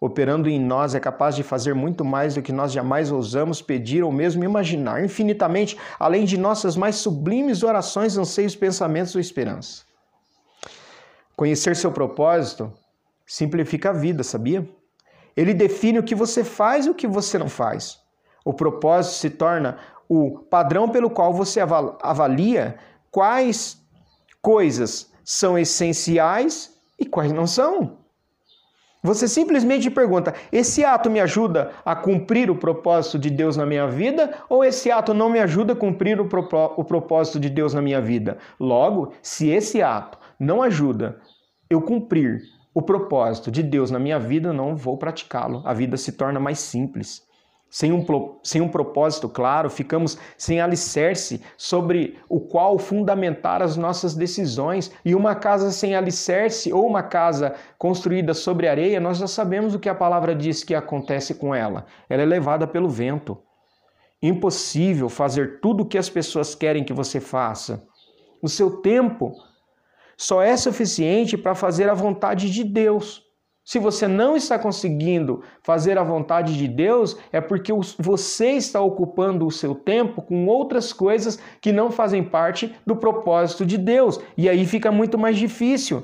operando 0.00 0.48
em 0.48 0.58
nós, 0.58 0.94
é 0.94 1.00
capaz 1.00 1.36
de 1.36 1.42
fazer 1.42 1.74
muito 1.74 2.04
mais 2.04 2.34
do 2.34 2.42
que 2.42 2.52
nós 2.52 2.72
jamais 2.72 3.12
ousamos 3.12 3.60
pedir 3.60 4.02
ou 4.02 4.10
mesmo 4.10 4.42
imaginar, 4.42 5.04
infinitamente 5.04 5.76
além 5.98 6.24
de 6.24 6.38
nossas 6.38 6.76
mais 6.76 6.96
sublimes 6.96 7.62
orações, 7.62 8.16
anseios, 8.16 8.56
pensamentos 8.56 9.14
ou 9.14 9.20
esperança. 9.20 9.84
Conhecer 11.36 11.76
seu 11.76 11.92
propósito 11.92 12.72
simplifica 13.26 13.90
a 13.90 13.92
vida, 13.92 14.22
sabia? 14.22 14.68
Ele 15.36 15.54
define 15.54 15.98
o 15.98 16.02
que 16.02 16.14
você 16.14 16.42
faz 16.42 16.86
e 16.86 16.90
o 16.90 16.94
que 16.94 17.06
você 17.06 17.38
não 17.38 17.48
faz. 17.48 18.00
O 18.44 18.52
propósito 18.52 19.14
se 19.14 19.30
torna 19.30 19.78
o 20.08 20.38
padrão 20.50 20.88
pelo 20.88 21.10
qual 21.10 21.32
você 21.32 21.60
avalia 21.60 22.76
quais 23.10 23.80
coisas 24.42 25.12
são 25.24 25.58
essenciais 25.58 26.76
e 26.98 27.06
quais 27.06 27.32
não 27.32 27.46
são. 27.46 27.98
Você 29.02 29.26
simplesmente 29.26 29.90
pergunta: 29.90 30.34
esse 30.52 30.84
ato 30.84 31.08
me 31.08 31.20
ajuda 31.20 31.70
a 31.84 31.96
cumprir 31.96 32.50
o 32.50 32.56
propósito 32.56 33.18
de 33.18 33.30
Deus 33.30 33.56
na 33.56 33.64
minha 33.64 33.86
vida 33.86 34.34
ou 34.48 34.64
esse 34.64 34.90
ato 34.90 35.14
não 35.14 35.30
me 35.30 35.38
ajuda 35.38 35.72
a 35.72 35.76
cumprir 35.76 36.20
o, 36.20 36.28
o 36.76 36.84
propósito 36.84 37.40
de 37.40 37.48
Deus 37.48 37.72
na 37.72 37.80
minha 37.80 38.00
vida? 38.00 38.36
Logo, 38.58 39.12
se 39.22 39.48
esse 39.48 39.80
ato 39.80 40.18
não 40.38 40.62
ajuda 40.62 41.18
eu 41.70 41.80
cumprir 41.80 42.42
o 42.74 42.82
propósito 42.82 43.50
de 43.50 43.62
Deus 43.62 43.90
na 43.90 43.98
minha 43.98 44.18
vida, 44.18 44.52
não 44.52 44.76
vou 44.76 44.98
praticá-lo. 44.98 45.62
A 45.64 45.72
vida 45.72 45.96
se 45.96 46.12
torna 46.12 46.38
mais 46.38 46.58
simples. 46.58 47.22
Sem 47.70 47.92
um, 47.92 48.04
sem 48.42 48.60
um 48.60 48.68
propósito 48.68 49.28
claro, 49.28 49.70
ficamos 49.70 50.18
sem 50.36 50.60
alicerce 50.60 51.40
sobre 51.56 52.18
o 52.28 52.40
qual 52.40 52.76
fundamentar 52.78 53.62
as 53.62 53.76
nossas 53.76 54.12
decisões. 54.14 54.90
E 55.04 55.14
uma 55.14 55.36
casa 55.36 55.70
sem 55.70 55.94
alicerce 55.94 56.72
ou 56.72 56.84
uma 56.84 57.04
casa 57.04 57.54
construída 57.78 58.34
sobre 58.34 58.66
areia, 58.66 58.98
nós 58.98 59.18
já 59.18 59.28
sabemos 59.28 59.72
o 59.72 59.78
que 59.78 59.88
a 59.88 59.94
palavra 59.94 60.34
diz 60.34 60.64
que 60.64 60.74
acontece 60.74 61.34
com 61.34 61.54
ela. 61.54 61.86
Ela 62.08 62.22
é 62.22 62.26
levada 62.26 62.66
pelo 62.66 62.88
vento. 62.88 63.38
Impossível 64.20 65.08
fazer 65.08 65.60
tudo 65.60 65.84
o 65.84 65.86
que 65.86 65.96
as 65.96 66.10
pessoas 66.10 66.56
querem 66.56 66.82
que 66.82 66.92
você 66.92 67.20
faça. 67.20 67.86
O 68.42 68.48
seu 68.48 68.78
tempo 68.82 69.32
só 70.16 70.42
é 70.42 70.56
suficiente 70.56 71.38
para 71.38 71.54
fazer 71.54 71.88
a 71.88 71.94
vontade 71.94 72.50
de 72.50 72.64
Deus. 72.64 73.29
Se 73.64 73.78
você 73.78 74.08
não 74.08 74.36
está 74.36 74.58
conseguindo 74.58 75.42
fazer 75.62 75.98
a 75.98 76.02
vontade 76.02 76.56
de 76.56 76.66
Deus, 76.66 77.16
é 77.30 77.40
porque 77.40 77.72
você 77.98 78.52
está 78.52 78.80
ocupando 78.80 79.46
o 79.46 79.50
seu 79.50 79.74
tempo 79.74 80.22
com 80.22 80.46
outras 80.46 80.92
coisas 80.92 81.38
que 81.60 81.70
não 81.70 81.90
fazem 81.90 82.24
parte 82.24 82.74
do 82.86 82.96
propósito 82.96 83.64
de 83.64 83.76
Deus. 83.76 84.18
E 84.36 84.48
aí 84.48 84.66
fica 84.66 84.90
muito 84.90 85.18
mais 85.18 85.36
difícil. 85.36 86.02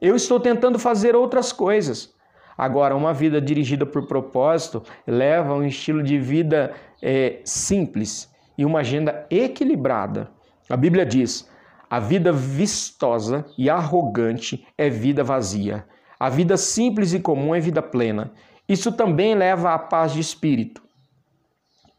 Eu 0.00 0.16
estou 0.16 0.40
tentando 0.40 0.78
fazer 0.78 1.14
outras 1.14 1.52
coisas. 1.52 2.14
Agora, 2.56 2.96
uma 2.96 3.12
vida 3.12 3.40
dirigida 3.40 3.84
por 3.84 4.06
propósito 4.06 4.82
leva 5.06 5.52
a 5.52 5.56
um 5.56 5.64
estilo 5.64 6.02
de 6.02 6.18
vida 6.18 6.74
é, 7.00 7.40
simples 7.44 8.30
e 8.56 8.64
uma 8.64 8.80
agenda 8.80 9.26
equilibrada. 9.30 10.30
A 10.68 10.76
Bíblia 10.76 11.04
diz: 11.04 11.48
a 11.92 12.00
vida 12.00 12.32
vistosa 12.32 13.44
e 13.58 13.68
arrogante 13.68 14.66
é 14.78 14.88
vida 14.88 15.22
vazia. 15.22 15.86
A 16.18 16.30
vida 16.30 16.56
simples 16.56 17.12
e 17.12 17.20
comum 17.20 17.54
é 17.54 17.60
vida 17.60 17.82
plena. 17.82 18.32
Isso 18.66 18.92
também 18.92 19.34
leva 19.34 19.74
à 19.74 19.78
paz 19.78 20.14
de 20.14 20.20
espírito. 20.20 20.82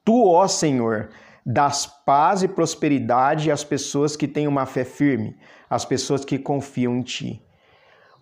Tu, 0.04 0.28
ó 0.28 0.48
Senhor, 0.48 1.12
das 1.46 1.86
paz 1.86 2.42
e 2.42 2.48
prosperidade 2.48 3.52
às 3.52 3.64
pessoas 3.64 4.16
que 4.16 4.28
têm 4.28 4.48
uma 4.48 4.66
fé 4.66 4.84
firme, 4.84 5.38
às 5.70 5.86
pessoas 5.86 6.26
que 6.26 6.40
confiam 6.40 6.98
em 6.98 7.04
ti. 7.04 7.46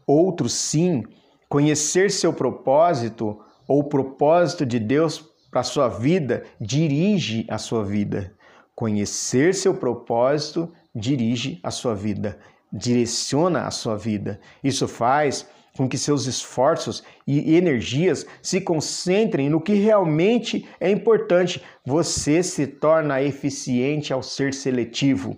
Outros, 0.06 0.52
sim, 0.52 1.04
conhecer 1.48 2.12
seu 2.12 2.34
propósito 2.34 3.40
ou 3.66 3.80
o 3.80 3.86
propósito 3.86 4.66
de 4.66 4.78
Deus 4.78 5.24
para 5.50 5.62
a 5.62 5.64
sua 5.64 5.88
vida 5.88 6.44
dirige 6.60 7.48
a 7.50 7.58
sua 7.58 7.82
vida. 7.82 8.36
Conhecer 8.76 9.56
seu 9.56 9.74
propósito 9.74 10.70
dirige 10.94 11.60
a 11.64 11.72
sua 11.72 11.96
vida, 11.96 12.40
direciona 12.72 13.68
a 13.68 13.72
sua 13.72 13.98
vida. 13.98 14.40
Isso 14.64 14.88
faz 14.88 15.48
com 15.76 15.88
que 15.88 15.98
seus 15.98 16.26
esforços 16.26 17.04
e 17.26 17.56
energias 17.56 18.26
se 18.42 18.60
concentrem 18.60 19.50
no 19.50 19.62
que 19.62 19.74
realmente 19.74 20.68
é 20.80 20.90
importante. 20.90 21.62
Você 21.86 22.44
se 22.44 22.68
torna 22.68 23.22
eficiente 23.22 24.12
ao 24.12 24.22
ser 24.22 24.54
seletivo. 24.54 25.38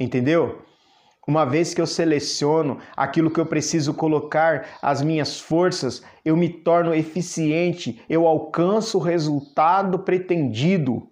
Entendeu? 0.00 0.62
Uma 1.26 1.46
vez 1.46 1.72
que 1.72 1.80
eu 1.80 1.86
seleciono 1.86 2.78
aquilo 2.94 3.30
que 3.30 3.40
eu 3.40 3.46
preciso 3.46 3.94
colocar 3.94 4.78
as 4.82 5.00
minhas 5.00 5.40
forças, 5.40 6.02
eu 6.22 6.36
me 6.36 6.50
torno 6.50 6.94
eficiente, 6.94 8.02
eu 8.08 8.26
alcanço 8.26 8.98
o 8.98 9.00
resultado 9.00 10.00
pretendido. 10.00 11.08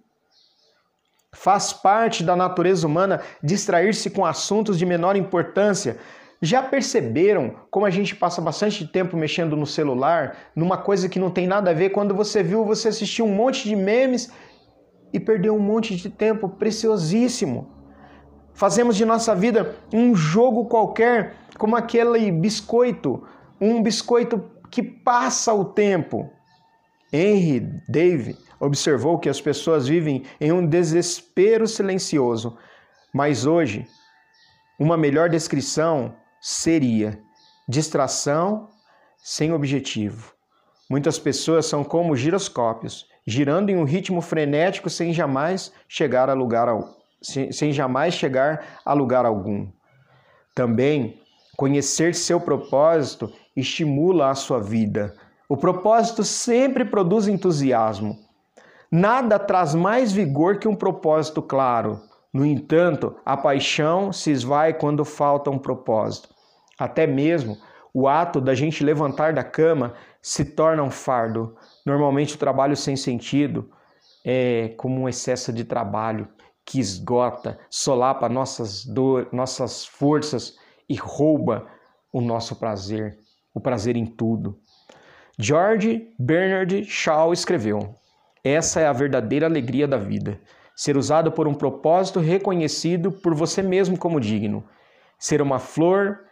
Faz 1.34 1.72
parte 1.72 2.22
da 2.22 2.36
natureza 2.36 2.86
humana 2.86 3.20
distrair-se 3.42 4.10
com 4.10 4.24
assuntos 4.24 4.78
de 4.78 4.84
menor 4.84 5.16
importância. 5.16 5.96
Já 6.42 6.62
perceberam 6.62 7.54
como 7.70 7.86
a 7.86 7.90
gente 7.90 8.14
passa 8.14 8.40
bastante 8.40 8.86
tempo 8.86 9.16
mexendo 9.16 9.56
no 9.56 9.66
celular, 9.66 10.36
numa 10.54 10.76
coisa 10.76 11.08
que 11.08 11.18
não 11.18 11.30
tem 11.30 11.46
nada 11.46 11.70
a 11.70 11.74
ver? 11.74 11.90
Quando 11.90 12.14
você 12.14 12.42
viu, 12.42 12.64
você 12.64 12.88
assistiu 12.88 13.24
um 13.24 13.34
monte 13.34 13.68
de 13.68 13.74
memes 13.74 14.30
e 15.12 15.18
perdeu 15.18 15.54
um 15.54 15.60
monte 15.60 15.96
de 15.96 16.10
tempo 16.10 16.48
preciosíssimo. 16.48 17.70
Fazemos 18.52 18.96
de 18.96 19.04
nossa 19.04 19.34
vida 19.34 19.76
um 19.92 20.14
jogo 20.14 20.66
qualquer, 20.66 21.34
como 21.56 21.76
aquele 21.76 22.30
biscoito, 22.30 23.22
um 23.60 23.82
biscoito 23.82 24.50
que 24.70 24.82
passa 24.82 25.54
o 25.54 25.64
tempo. 25.64 26.30
Henry 27.12 27.60
Dave 27.88 28.36
observou 28.62 29.18
que 29.18 29.28
as 29.28 29.40
pessoas 29.40 29.88
vivem 29.88 30.22
em 30.40 30.52
um 30.52 30.64
desespero 30.64 31.66
silencioso, 31.66 32.56
mas 33.12 33.44
hoje 33.44 33.88
uma 34.78 34.96
melhor 34.96 35.28
descrição 35.28 36.14
seria 36.40 37.18
distração 37.68 38.68
sem 39.18 39.52
objetivo. 39.52 40.32
Muitas 40.88 41.18
pessoas 41.18 41.66
são 41.66 41.82
como 41.82 42.14
giroscópios, 42.14 43.08
girando 43.26 43.70
em 43.70 43.76
um 43.76 43.84
ritmo 43.84 44.20
frenético 44.20 44.88
sem 44.88 45.12
jamais 45.12 45.72
chegar 45.88 46.30
a 46.30 46.32
lugar 46.32 46.68
sem, 47.20 47.50
sem 47.50 47.72
jamais 47.72 48.14
chegar 48.14 48.80
a 48.84 48.92
lugar 48.92 49.26
algum. 49.26 49.68
Também 50.54 51.20
conhecer 51.56 52.14
seu 52.14 52.40
propósito 52.40 53.32
estimula 53.56 54.30
a 54.30 54.34
sua 54.36 54.60
vida. 54.60 55.16
O 55.48 55.56
propósito 55.56 56.22
sempre 56.22 56.84
produz 56.84 57.26
entusiasmo. 57.26 58.18
Nada 58.94 59.38
traz 59.38 59.74
mais 59.74 60.12
vigor 60.12 60.58
que 60.58 60.68
um 60.68 60.74
propósito 60.74 61.40
claro. 61.40 61.98
No 62.30 62.44
entanto, 62.44 63.16
a 63.24 63.38
paixão 63.38 64.12
se 64.12 64.30
esvai 64.30 64.74
quando 64.74 65.02
falta 65.02 65.48
um 65.48 65.58
propósito. 65.58 66.28
Até 66.78 67.06
mesmo 67.06 67.56
o 67.94 68.06
ato 68.06 68.38
da 68.38 68.54
gente 68.54 68.84
levantar 68.84 69.32
da 69.32 69.42
cama 69.42 69.94
se 70.20 70.44
torna 70.44 70.82
um 70.82 70.90
fardo. 70.90 71.56
Normalmente, 71.86 72.34
o 72.34 72.38
trabalho 72.38 72.76
sem 72.76 72.94
sentido 72.94 73.70
é 74.22 74.74
como 74.76 75.00
um 75.00 75.08
excesso 75.08 75.54
de 75.54 75.64
trabalho 75.64 76.28
que 76.62 76.78
esgota, 76.78 77.58
solapa 77.70 78.28
nossas 78.28 78.86
nossas 79.32 79.86
forças 79.86 80.58
e 80.86 80.96
rouba 80.96 81.66
o 82.12 82.20
nosso 82.20 82.56
prazer, 82.56 83.18
o 83.54 83.60
prazer 83.60 83.96
em 83.96 84.04
tudo. 84.04 84.60
George 85.38 86.14
Bernard 86.18 86.84
Shaw 86.84 87.32
escreveu: 87.32 88.01
essa 88.44 88.80
é 88.80 88.86
a 88.86 88.92
verdadeira 88.92 89.46
alegria 89.46 89.86
da 89.86 89.96
vida. 89.96 90.40
Ser 90.74 90.96
usado 90.96 91.30
por 91.30 91.46
um 91.46 91.54
propósito 91.54 92.18
reconhecido 92.18 93.12
por 93.12 93.34
você 93.34 93.62
mesmo 93.62 93.96
como 93.96 94.20
digno. 94.20 94.64
Ser 95.18 95.40
uma 95.40 95.58
flor, 95.58 96.24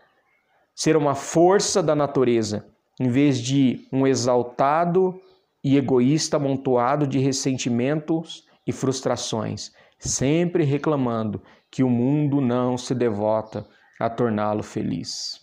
ser 0.74 0.96
uma 0.96 1.14
força 1.14 1.82
da 1.82 1.94
natureza, 1.94 2.66
em 2.98 3.08
vez 3.08 3.38
de 3.38 3.86
um 3.92 4.06
exaltado 4.06 5.20
e 5.62 5.76
egoísta 5.76 6.36
amontoado 6.36 7.06
de 7.06 7.18
ressentimentos 7.18 8.44
e 8.66 8.72
frustrações, 8.72 9.72
sempre 9.98 10.64
reclamando 10.64 11.40
que 11.70 11.84
o 11.84 11.90
mundo 11.90 12.40
não 12.40 12.76
se 12.76 12.94
devota 12.94 13.64
a 14.00 14.10
torná-lo 14.10 14.62
feliz. 14.62 15.38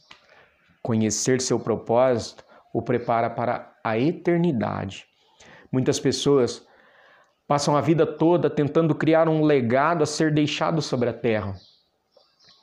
Conhecer 0.82 1.40
seu 1.40 1.60
propósito 1.60 2.44
o 2.74 2.82
prepara 2.82 3.30
para 3.30 3.74
a 3.84 3.98
eternidade 3.98 5.06
Muitas 5.72 6.00
pessoas 6.00 6.66
passam 7.48 7.76
a 7.76 7.82
vida 7.82 8.06
toda 8.06 8.50
tentando 8.50 8.94
criar 8.94 9.30
um 9.30 9.44
legado 9.44 10.04
a 10.04 10.06
ser 10.06 10.34
deixado 10.34 10.82
sobre 10.82 11.10
a 11.10 11.14
terra. 11.14 11.56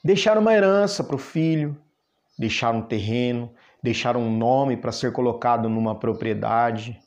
Deixar 0.05 0.37
uma 0.37 0.53
herança 0.53 1.03
para 1.03 1.17
o 1.17 1.19
filho, 1.19 1.77
deixar 2.39 2.75
um 2.75 2.83
terreno, 2.83 3.51
deixar 3.83 4.17
um 4.17 4.31
nome 4.37 4.77
para 4.77 4.93
ser 4.93 5.13
colocado 5.13 5.69
numa 5.69 5.95
propriedade. 5.95 7.01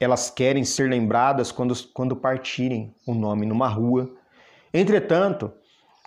Elas 0.00 0.30
querem 0.30 0.64
ser 0.64 0.90
lembradas 0.90 1.52
quando, 1.52 1.74
quando 1.92 2.16
partirem 2.16 2.94
o 3.06 3.14
nome 3.14 3.46
numa 3.46 3.68
rua. 3.68 4.10
Entretanto, 4.74 5.52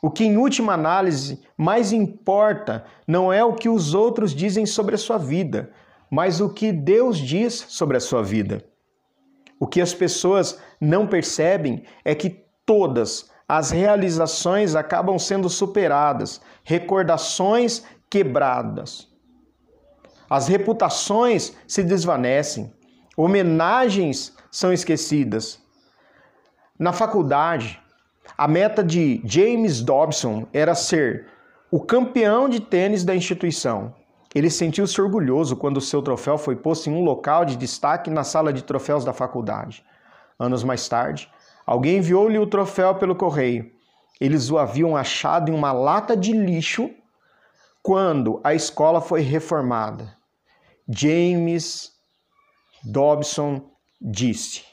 o 0.01 0.11
que 0.11 0.25
em 0.25 0.37
última 0.37 0.73
análise 0.73 1.41
mais 1.57 1.93
importa 1.93 2.85
não 3.07 3.31
é 3.31 3.43
o 3.43 3.53
que 3.53 3.69
os 3.69 3.93
outros 3.93 4.35
dizem 4.35 4.65
sobre 4.65 4.95
a 4.95 4.97
sua 4.97 5.17
vida, 5.17 5.71
mas 6.09 6.39
o 6.39 6.49
que 6.49 6.71
Deus 6.71 7.17
diz 7.17 7.65
sobre 7.69 7.97
a 7.97 7.99
sua 7.99 8.23
vida. 8.23 8.63
O 9.59 9.67
que 9.67 9.81
as 9.81 9.93
pessoas 9.93 10.59
não 10.79 11.07
percebem 11.07 11.83
é 12.03 12.13
que 12.13 12.45
todas 12.65 13.31
as 13.47 13.71
realizações 13.71 14.75
acabam 14.75 15.17
sendo 15.19 15.49
superadas, 15.49 16.41
recordações 16.63 17.83
quebradas. 18.09 19.07
As 20.29 20.47
reputações 20.47 21.53
se 21.67 21.83
desvanecem, 21.83 22.73
homenagens 23.15 24.35
são 24.51 24.73
esquecidas. 24.73 25.61
Na 26.77 26.91
faculdade, 26.91 27.79
a 28.37 28.47
meta 28.47 28.83
de 28.83 29.21
James 29.23 29.81
Dobson 29.81 30.47
era 30.51 30.73
ser 30.73 31.27
o 31.69 31.79
campeão 31.79 32.49
de 32.49 32.59
tênis 32.59 33.03
da 33.03 33.15
instituição. 33.15 33.93
Ele 34.36 34.50
sentiu-se 34.50 35.00
orgulhoso 35.02 35.56
quando 35.56 35.80
seu 35.80 36.02
troféu 36.02 36.38
foi 36.38 36.58
posto 36.58 36.89
em 36.89 36.93
um 36.93 37.06
local 37.06 37.45
de 37.45 37.56
destaque 37.56 38.10
na 38.10 38.26
sala 38.26 38.52
de 38.52 38.65
troféus 38.65 39.06
da 39.06 39.13
faculdade. 39.13 39.82
Anos 40.38 40.62
mais 40.62 40.89
tarde, 40.89 41.32
alguém 41.65 42.00
enviou-lhe 42.00 42.38
o 42.38 42.45
troféu 42.45 42.95
pelo 42.95 43.15
correio. 43.15 43.71
Eles 44.19 44.52
o 44.52 44.58
haviam 44.58 44.98
achado 44.98 45.50
em 45.50 45.56
uma 45.56 45.71
lata 45.71 46.17
de 46.17 46.34
lixo 46.34 46.89
quando 47.82 48.41
a 48.43 48.54
escola 48.54 49.00
foi 49.00 49.21
reformada. 49.21 50.17
James 50.89 51.93
Dobson 52.84 53.71
disse: 54.02 54.65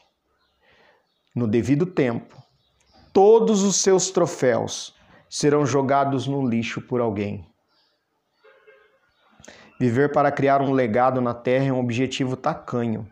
No 1.36 1.46
devido 1.46 1.86
tempo, 1.86 2.36
todos 3.12 3.62
os 3.62 3.76
seus 3.76 4.10
troféus 4.10 4.92
serão 5.30 5.64
jogados 5.64 6.26
no 6.26 6.44
lixo 6.44 6.80
por 6.80 7.00
alguém. 7.00 7.51
Viver 9.82 10.12
para 10.12 10.30
criar 10.30 10.62
um 10.62 10.70
legado 10.70 11.20
na 11.20 11.34
Terra 11.34 11.64
é 11.64 11.72
um 11.72 11.80
objetivo 11.80 12.36
tacanho. 12.36 13.04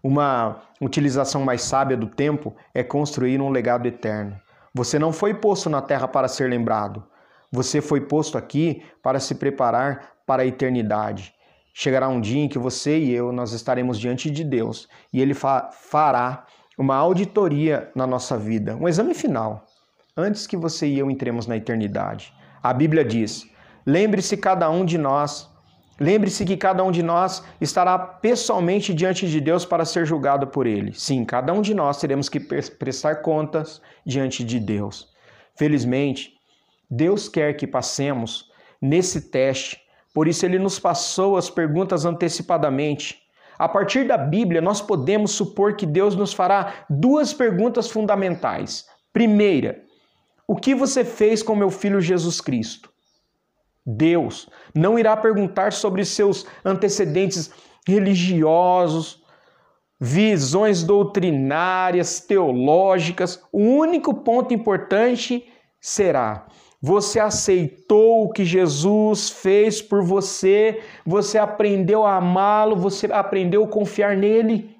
Uma 0.00 0.62
utilização 0.80 1.44
mais 1.44 1.62
sábia 1.62 1.96
do 1.96 2.06
tempo 2.06 2.54
é 2.72 2.84
construir 2.84 3.40
um 3.40 3.50
legado 3.50 3.84
eterno. 3.88 4.40
Você 4.72 4.96
não 4.96 5.12
foi 5.12 5.34
posto 5.34 5.68
na 5.68 5.82
Terra 5.82 6.06
para 6.06 6.28
ser 6.28 6.48
lembrado. 6.48 7.02
Você 7.50 7.80
foi 7.80 8.00
posto 8.00 8.38
aqui 8.38 8.80
para 9.02 9.18
se 9.18 9.34
preparar 9.34 10.12
para 10.24 10.44
a 10.44 10.46
eternidade. 10.46 11.34
Chegará 11.74 12.08
um 12.08 12.20
dia 12.20 12.44
em 12.44 12.48
que 12.48 12.60
você 12.60 12.96
e 12.96 13.12
eu 13.12 13.32
nós 13.32 13.52
estaremos 13.52 13.98
diante 13.98 14.30
de 14.30 14.44
Deus 14.44 14.88
e 15.12 15.20
ele 15.20 15.34
fa 15.34 15.68
fará 15.72 16.46
uma 16.78 16.94
auditoria 16.94 17.90
na 17.92 18.06
nossa 18.06 18.38
vida, 18.38 18.76
um 18.76 18.88
exame 18.88 19.14
final, 19.14 19.64
antes 20.16 20.46
que 20.46 20.56
você 20.56 20.86
e 20.86 20.96
eu 20.96 21.10
entremos 21.10 21.48
na 21.48 21.56
eternidade. 21.56 22.32
A 22.62 22.72
Bíblia 22.72 23.04
diz: 23.04 23.50
Lembre-se 23.84 24.36
cada 24.36 24.70
um 24.70 24.84
de 24.84 24.96
nós, 24.96 25.50
lembre-se 25.98 26.44
que 26.44 26.56
cada 26.56 26.82
um 26.84 26.90
de 26.90 27.02
nós 27.02 27.42
estará 27.60 27.98
pessoalmente 27.98 28.94
diante 28.94 29.28
de 29.28 29.40
Deus 29.40 29.64
para 29.64 29.84
ser 29.84 30.06
julgado 30.06 30.46
por 30.46 30.66
ele. 30.66 30.92
Sim, 30.94 31.24
cada 31.24 31.52
um 31.52 31.60
de 31.60 31.74
nós 31.74 31.98
teremos 31.98 32.28
que 32.28 32.40
prestar 32.40 33.16
contas 33.16 33.80
diante 34.04 34.44
de 34.44 34.60
Deus. 34.60 35.08
Felizmente, 35.56 36.34
Deus 36.90 37.28
quer 37.28 37.54
que 37.54 37.66
passemos 37.66 38.50
nesse 38.80 39.30
teste, 39.30 39.80
por 40.14 40.26
isso 40.26 40.46
ele 40.46 40.58
nos 40.58 40.78
passou 40.78 41.36
as 41.36 41.50
perguntas 41.50 42.04
antecipadamente. 42.04 43.20
A 43.58 43.68
partir 43.68 44.06
da 44.06 44.16
Bíblia, 44.16 44.60
nós 44.60 44.80
podemos 44.80 45.32
supor 45.32 45.74
que 45.74 45.84
Deus 45.84 46.14
nos 46.14 46.32
fará 46.32 46.86
duas 46.88 47.32
perguntas 47.32 47.90
fundamentais. 47.90 48.86
Primeira, 49.12 49.82
o 50.46 50.54
que 50.54 50.74
você 50.74 51.04
fez 51.04 51.42
com 51.42 51.56
meu 51.56 51.70
filho 51.70 52.00
Jesus 52.00 52.40
Cristo? 52.40 52.88
Deus 53.90 54.50
não 54.74 54.98
irá 54.98 55.16
perguntar 55.16 55.72
sobre 55.72 56.04
seus 56.04 56.46
antecedentes 56.62 57.50
religiosos, 57.86 59.24
visões 59.98 60.84
doutrinárias, 60.84 62.20
teológicas. 62.20 63.42
O 63.50 63.60
único 63.60 64.12
ponto 64.12 64.52
importante 64.52 65.46
será: 65.80 66.46
você 66.82 67.18
aceitou 67.18 68.24
o 68.24 68.30
que 68.30 68.44
Jesus 68.44 69.30
fez 69.30 69.80
por 69.80 70.02
você, 70.02 70.82
você 71.06 71.38
aprendeu 71.38 72.04
a 72.04 72.16
amá-lo, 72.16 72.76
você 72.76 73.06
aprendeu 73.10 73.64
a 73.64 73.68
confiar 73.68 74.14
nele. 74.14 74.77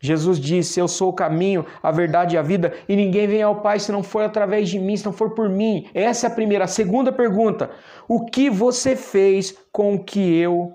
Jesus 0.00 0.38
disse: 0.38 0.80
Eu 0.80 0.88
sou 0.88 1.10
o 1.10 1.14
caminho, 1.14 1.66
a 1.82 1.90
verdade 1.90 2.34
e 2.34 2.38
a 2.38 2.42
vida, 2.42 2.74
e 2.88 2.96
ninguém 2.96 3.28
vem 3.28 3.42
ao 3.42 3.60
Pai 3.60 3.78
se 3.78 3.92
não 3.92 4.02
for 4.02 4.22
através 4.22 4.68
de 4.68 4.78
mim, 4.78 4.96
se 4.96 5.04
não 5.04 5.12
for 5.12 5.34
por 5.34 5.48
mim. 5.48 5.88
Essa 5.92 6.26
é 6.26 6.30
a 6.30 6.34
primeira. 6.34 6.64
A 6.64 6.68
segunda 6.68 7.12
pergunta: 7.12 7.70
O 8.08 8.24
que 8.24 8.48
você 8.48 8.96
fez 8.96 9.56
com 9.70 9.94
o 9.94 10.04
que 10.04 10.36
eu 10.38 10.72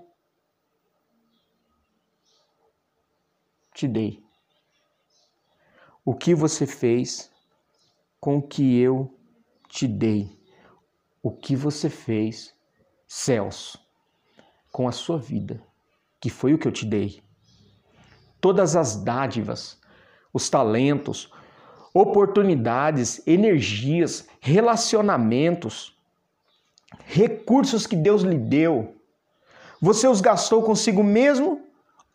te 3.73 3.88
dei? 3.88 4.23
O 6.05 6.13
que 6.13 6.35
você 6.35 6.67
fez 6.67 7.31
com 8.19 8.38
o 8.38 8.41
que 8.41 8.79
eu 8.79 9.11
te 9.67 9.88
dei 9.88 10.35
o 11.25 11.31
que 11.31 11.55
você 11.55 11.89
fez, 11.89 12.53
céus, 13.07 13.75
com 14.71 14.88
a 14.88 14.91
sua 14.91 15.17
vida, 15.17 15.59
que 16.21 16.29
foi 16.29 16.53
o 16.53 16.59
que 16.59 16.67
eu 16.67 16.71
te 16.71 16.85
dei. 16.85 17.24
Todas 18.45 18.75
as 18.75 18.95
dádivas, 18.95 19.75
os 20.31 20.51
talentos, 20.51 21.31
oportunidades, 21.91 23.19
energias, 23.25 24.27
relacionamentos, 24.39 25.97
recursos 27.08 27.88
que 27.88 27.95
Deus 27.95 28.21
lhe 28.21 28.38
deu, 28.38 28.97
você 29.81 30.08
os 30.08 30.21
gastou 30.21 30.62
consigo 30.62 31.03
mesmo 31.03 31.60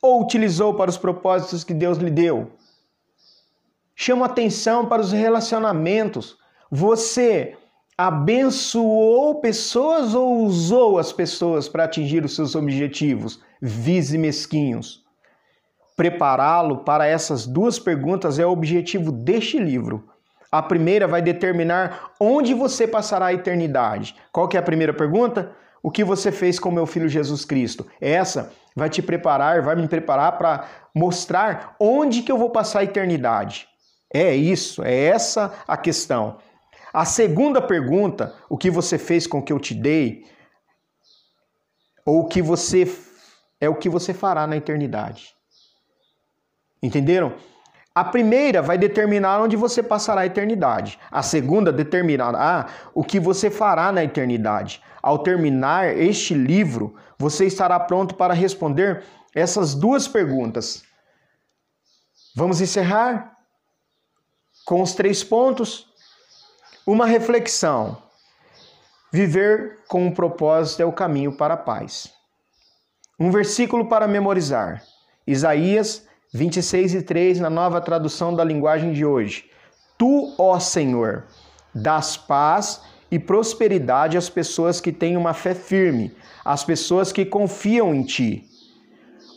ou 0.00 0.22
utilizou 0.22 0.72
para 0.74 0.88
os 0.88 0.96
propósitos 0.96 1.64
que 1.64 1.74
Deus 1.74 1.98
lhe 1.98 2.12
deu? 2.12 2.52
Chama 3.96 4.26
atenção 4.26 4.86
para 4.86 5.02
os 5.02 5.10
relacionamentos, 5.10 6.38
você 6.70 7.58
abençoou 7.98 9.40
pessoas 9.40 10.14
ou 10.14 10.44
usou 10.44 10.96
as 10.96 11.12
pessoas 11.12 11.68
para 11.68 11.82
atingir 11.82 12.24
os 12.24 12.36
seus 12.36 12.54
objetivos, 12.54 13.40
vis 13.60 14.14
e 14.14 14.18
mesquinhos? 14.18 15.09
Prepará-lo 16.00 16.78
para 16.78 17.06
essas 17.06 17.46
duas 17.46 17.78
perguntas 17.78 18.38
é 18.38 18.46
o 18.46 18.50
objetivo 18.50 19.12
deste 19.12 19.58
livro. 19.58 20.08
A 20.50 20.62
primeira 20.62 21.06
vai 21.06 21.20
determinar 21.20 22.12
onde 22.18 22.54
você 22.54 22.88
passará 22.88 23.26
a 23.26 23.34
eternidade. 23.34 24.16
Qual 24.32 24.48
que 24.48 24.56
é 24.56 24.60
a 24.60 24.62
primeira 24.62 24.94
pergunta? 24.94 25.52
O 25.82 25.90
que 25.90 26.02
você 26.02 26.32
fez 26.32 26.58
com 26.58 26.70
meu 26.70 26.86
filho 26.86 27.06
Jesus 27.06 27.44
Cristo? 27.44 27.86
Essa 28.00 28.50
vai 28.74 28.88
te 28.88 29.02
preparar, 29.02 29.60
vai 29.60 29.76
me 29.76 29.86
preparar 29.86 30.38
para 30.38 30.64
mostrar 30.94 31.76
onde 31.78 32.22
que 32.22 32.32
eu 32.32 32.38
vou 32.38 32.48
passar 32.48 32.78
a 32.78 32.84
eternidade. 32.84 33.68
É 34.10 34.34
isso, 34.34 34.82
é 34.82 35.04
essa 35.04 35.52
a 35.68 35.76
questão. 35.76 36.38
A 36.94 37.04
segunda 37.04 37.60
pergunta, 37.60 38.34
o 38.48 38.56
que 38.56 38.70
você 38.70 38.96
fez 38.96 39.26
com 39.26 39.40
o 39.40 39.42
que 39.42 39.52
eu 39.52 39.60
te 39.60 39.74
dei, 39.74 40.24
ou 42.06 42.20
o 42.20 42.26
que 42.26 42.40
você 42.40 42.90
é 43.60 43.68
o 43.68 43.74
que 43.74 43.90
você 43.90 44.14
fará 44.14 44.46
na 44.46 44.56
eternidade. 44.56 45.38
Entenderam? 46.82 47.34
A 47.94 48.04
primeira 48.04 48.62
vai 48.62 48.78
determinar 48.78 49.40
onde 49.40 49.56
você 49.56 49.82
passará 49.82 50.20
a 50.20 50.26
eternidade. 50.26 50.98
A 51.10 51.22
segunda 51.22 51.72
determinará 51.72 52.68
o 52.94 53.02
que 53.02 53.18
você 53.18 53.50
fará 53.50 53.90
na 53.90 54.04
eternidade. 54.04 54.80
Ao 55.02 55.18
terminar 55.18 55.96
este 55.96 56.34
livro, 56.34 56.94
você 57.18 57.46
estará 57.46 57.78
pronto 57.80 58.14
para 58.14 58.32
responder 58.32 59.02
essas 59.34 59.74
duas 59.74 60.06
perguntas. 60.06 60.82
Vamos 62.34 62.60
encerrar 62.60 63.36
com 64.64 64.80
os 64.80 64.94
três 64.94 65.24
pontos? 65.24 65.88
Uma 66.86 67.06
reflexão. 67.06 68.00
Viver 69.12 69.80
com 69.88 70.06
um 70.06 70.14
propósito 70.14 70.80
é 70.80 70.84
o 70.84 70.92
caminho 70.92 71.32
para 71.32 71.54
a 71.54 71.56
paz. 71.56 72.12
Um 73.18 73.32
versículo 73.32 73.88
para 73.88 74.06
memorizar. 74.06 74.82
Isaías 75.26 76.06
26 76.32 76.94
e 76.94 77.02
3, 77.02 77.40
na 77.40 77.50
nova 77.50 77.80
tradução 77.80 78.34
da 78.34 78.44
linguagem 78.44 78.92
de 78.92 79.04
hoje. 79.04 79.46
Tu, 79.98 80.34
ó 80.38 80.58
Senhor, 80.60 81.26
das 81.74 82.16
paz 82.16 82.82
e 83.10 83.18
prosperidade 83.18 84.16
às 84.16 84.30
pessoas 84.30 84.80
que 84.80 84.92
têm 84.92 85.16
uma 85.16 85.34
fé 85.34 85.54
firme, 85.54 86.14
às 86.44 86.62
pessoas 86.62 87.10
que 87.10 87.24
confiam 87.24 87.94
em 87.94 88.04
ti. 88.04 88.44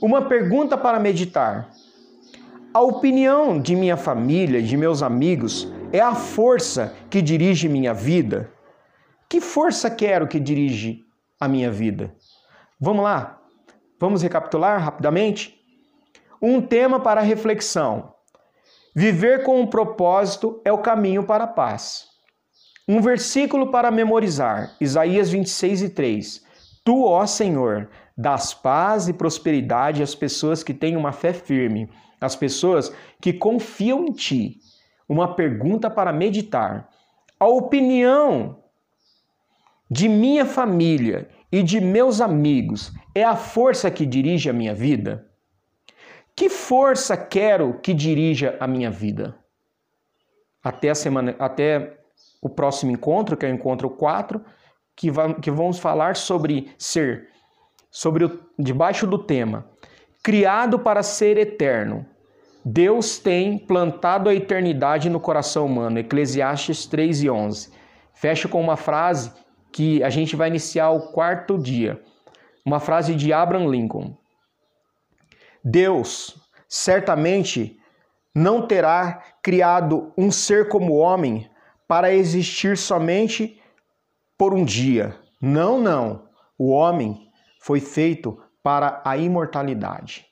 Uma 0.02 0.24
pergunta 0.24 0.78
para 0.78 1.00
meditar. 1.00 1.70
A 2.74 2.82
opinião 2.82 3.60
de 3.60 3.76
minha 3.76 3.98
família, 3.98 4.62
de 4.62 4.78
meus 4.78 5.02
amigos, 5.02 5.72
é 5.92 6.00
a 6.00 6.14
força 6.14 6.94
que 7.10 7.22
dirige 7.22 7.68
minha 7.68 7.94
vida. 7.94 8.52
Que 9.28 9.42
força 9.42 9.90
quero 9.90 10.28
que 10.28 10.40
dirige 10.40 11.06
a 11.40 11.48
minha 11.48 11.72
vida? 11.72 12.14
Vamos 12.80 13.04
lá? 13.04 13.42
Vamos 14.00 14.22
recapitular 14.22 14.80
rapidamente? 14.80 15.63
Um 16.46 16.60
tema 16.60 17.00
para 17.00 17.22
reflexão. 17.22 18.16
Viver 18.94 19.44
com 19.44 19.62
um 19.62 19.66
propósito 19.66 20.62
é 20.66 20.74
o 20.74 20.80
caminho 20.80 21.24
para 21.24 21.46
a 21.46 21.48
paz. 21.48 22.06
Um 22.86 23.00
versículo 23.00 23.72
para 23.72 23.90
memorizar. 23.90 24.76
Isaías 24.82 25.30
26 25.30 25.84
e 25.84 25.90
3. 25.92 26.44
Tu, 26.84 27.06
ó 27.06 27.26
Senhor, 27.26 27.90
das 28.18 28.54
paz 28.54 29.08
e 29.08 29.14
prosperidade 29.14 30.04
às 30.04 30.14
pessoas 30.14 30.66
que 30.66 30.74
têm 30.74 30.98
uma 30.98 31.14
fé 31.14 31.32
firme, 31.32 31.90
às 32.20 32.36
pessoas 32.36 32.94
que 33.22 33.32
confiam 33.32 34.06
em 34.06 34.12
ti 34.12 34.60
uma 35.08 35.36
pergunta 35.36 35.90
para 35.90 36.12
meditar. 36.12 36.90
A 37.40 37.48
opinião 37.48 38.62
de 39.90 40.10
minha 40.10 40.46
família 40.46 41.30
e 41.50 41.64
de 41.64 41.80
meus 41.80 42.20
amigos 42.20 42.92
é 43.16 43.24
a 43.24 43.38
força 43.38 43.90
que 43.90 44.06
dirige 44.06 44.50
a 44.50 44.54
minha 44.54 44.76
vida? 44.76 45.32
Que 46.36 46.50
força 46.50 47.16
quero 47.16 47.80
que 47.80 47.94
dirija 47.94 48.58
a 48.60 48.68
minha 48.68 48.90
vida? 48.90 49.36
Até 50.64 50.90
a 50.90 50.96
semana, 50.96 51.36
até 51.38 52.00
o 52.42 52.50
próximo 52.50 52.92
encontro, 52.92 53.38
que 53.38 53.46
é 53.46 53.50
o 53.50 53.54
encontro 53.54 53.90
4, 53.90 54.44
que, 54.96 55.10
que 55.42 55.52
vamos 55.52 55.80
falar 55.80 56.16
sobre 56.16 56.74
ser, 56.78 57.30
sobre 57.92 58.26
o, 58.26 58.40
debaixo 58.58 59.06
do 59.06 59.18
tema, 59.18 59.70
criado 60.24 60.80
para 60.80 61.04
ser 61.04 61.38
eterno. 61.38 62.06
Deus 62.66 63.20
tem 63.20 63.58
plantado 63.58 64.30
a 64.30 64.34
eternidade 64.34 65.10
no 65.10 65.20
coração 65.20 65.66
humano. 65.66 66.00
Eclesiastes 66.00 66.86
3 66.86 67.24
e 67.24 67.30
11. 67.30 67.72
Fecho 68.14 68.48
com 68.48 68.62
uma 68.62 68.78
frase 68.78 69.32
que 69.72 70.02
a 70.02 70.10
gente 70.10 70.36
vai 70.36 70.48
iniciar 70.48 70.92
o 70.92 71.12
quarto 71.12 71.58
dia. 71.58 72.02
Uma 72.66 72.80
frase 72.80 73.16
de 73.16 73.34
Abraham 73.34 73.68
Lincoln. 73.68 74.16
Deus 75.64 76.36
certamente 76.68 77.78
não 78.36 78.68
terá 78.68 79.24
criado 79.42 80.12
um 80.18 80.32
ser 80.32 80.68
como 80.68 80.96
homem 80.96 81.50
para 81.88 82.14
existir 82.14 82.78
somente 82.78 83.62
por 84.38 84.54
um 84.54 84.66
dia. 84.66 85.18
Não, 85.42 85.80
não. 85.80 86.28
O 86.58 86.72
homem 86.72 87.30
foi 87.62 87.80
feito 87.80 88.42
para 88.64 89.02
a 89.06 89.16
imortalidade. 89.18 90.26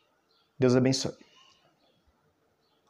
Deus 0.58 0.76
abençoe. 0.76 1.20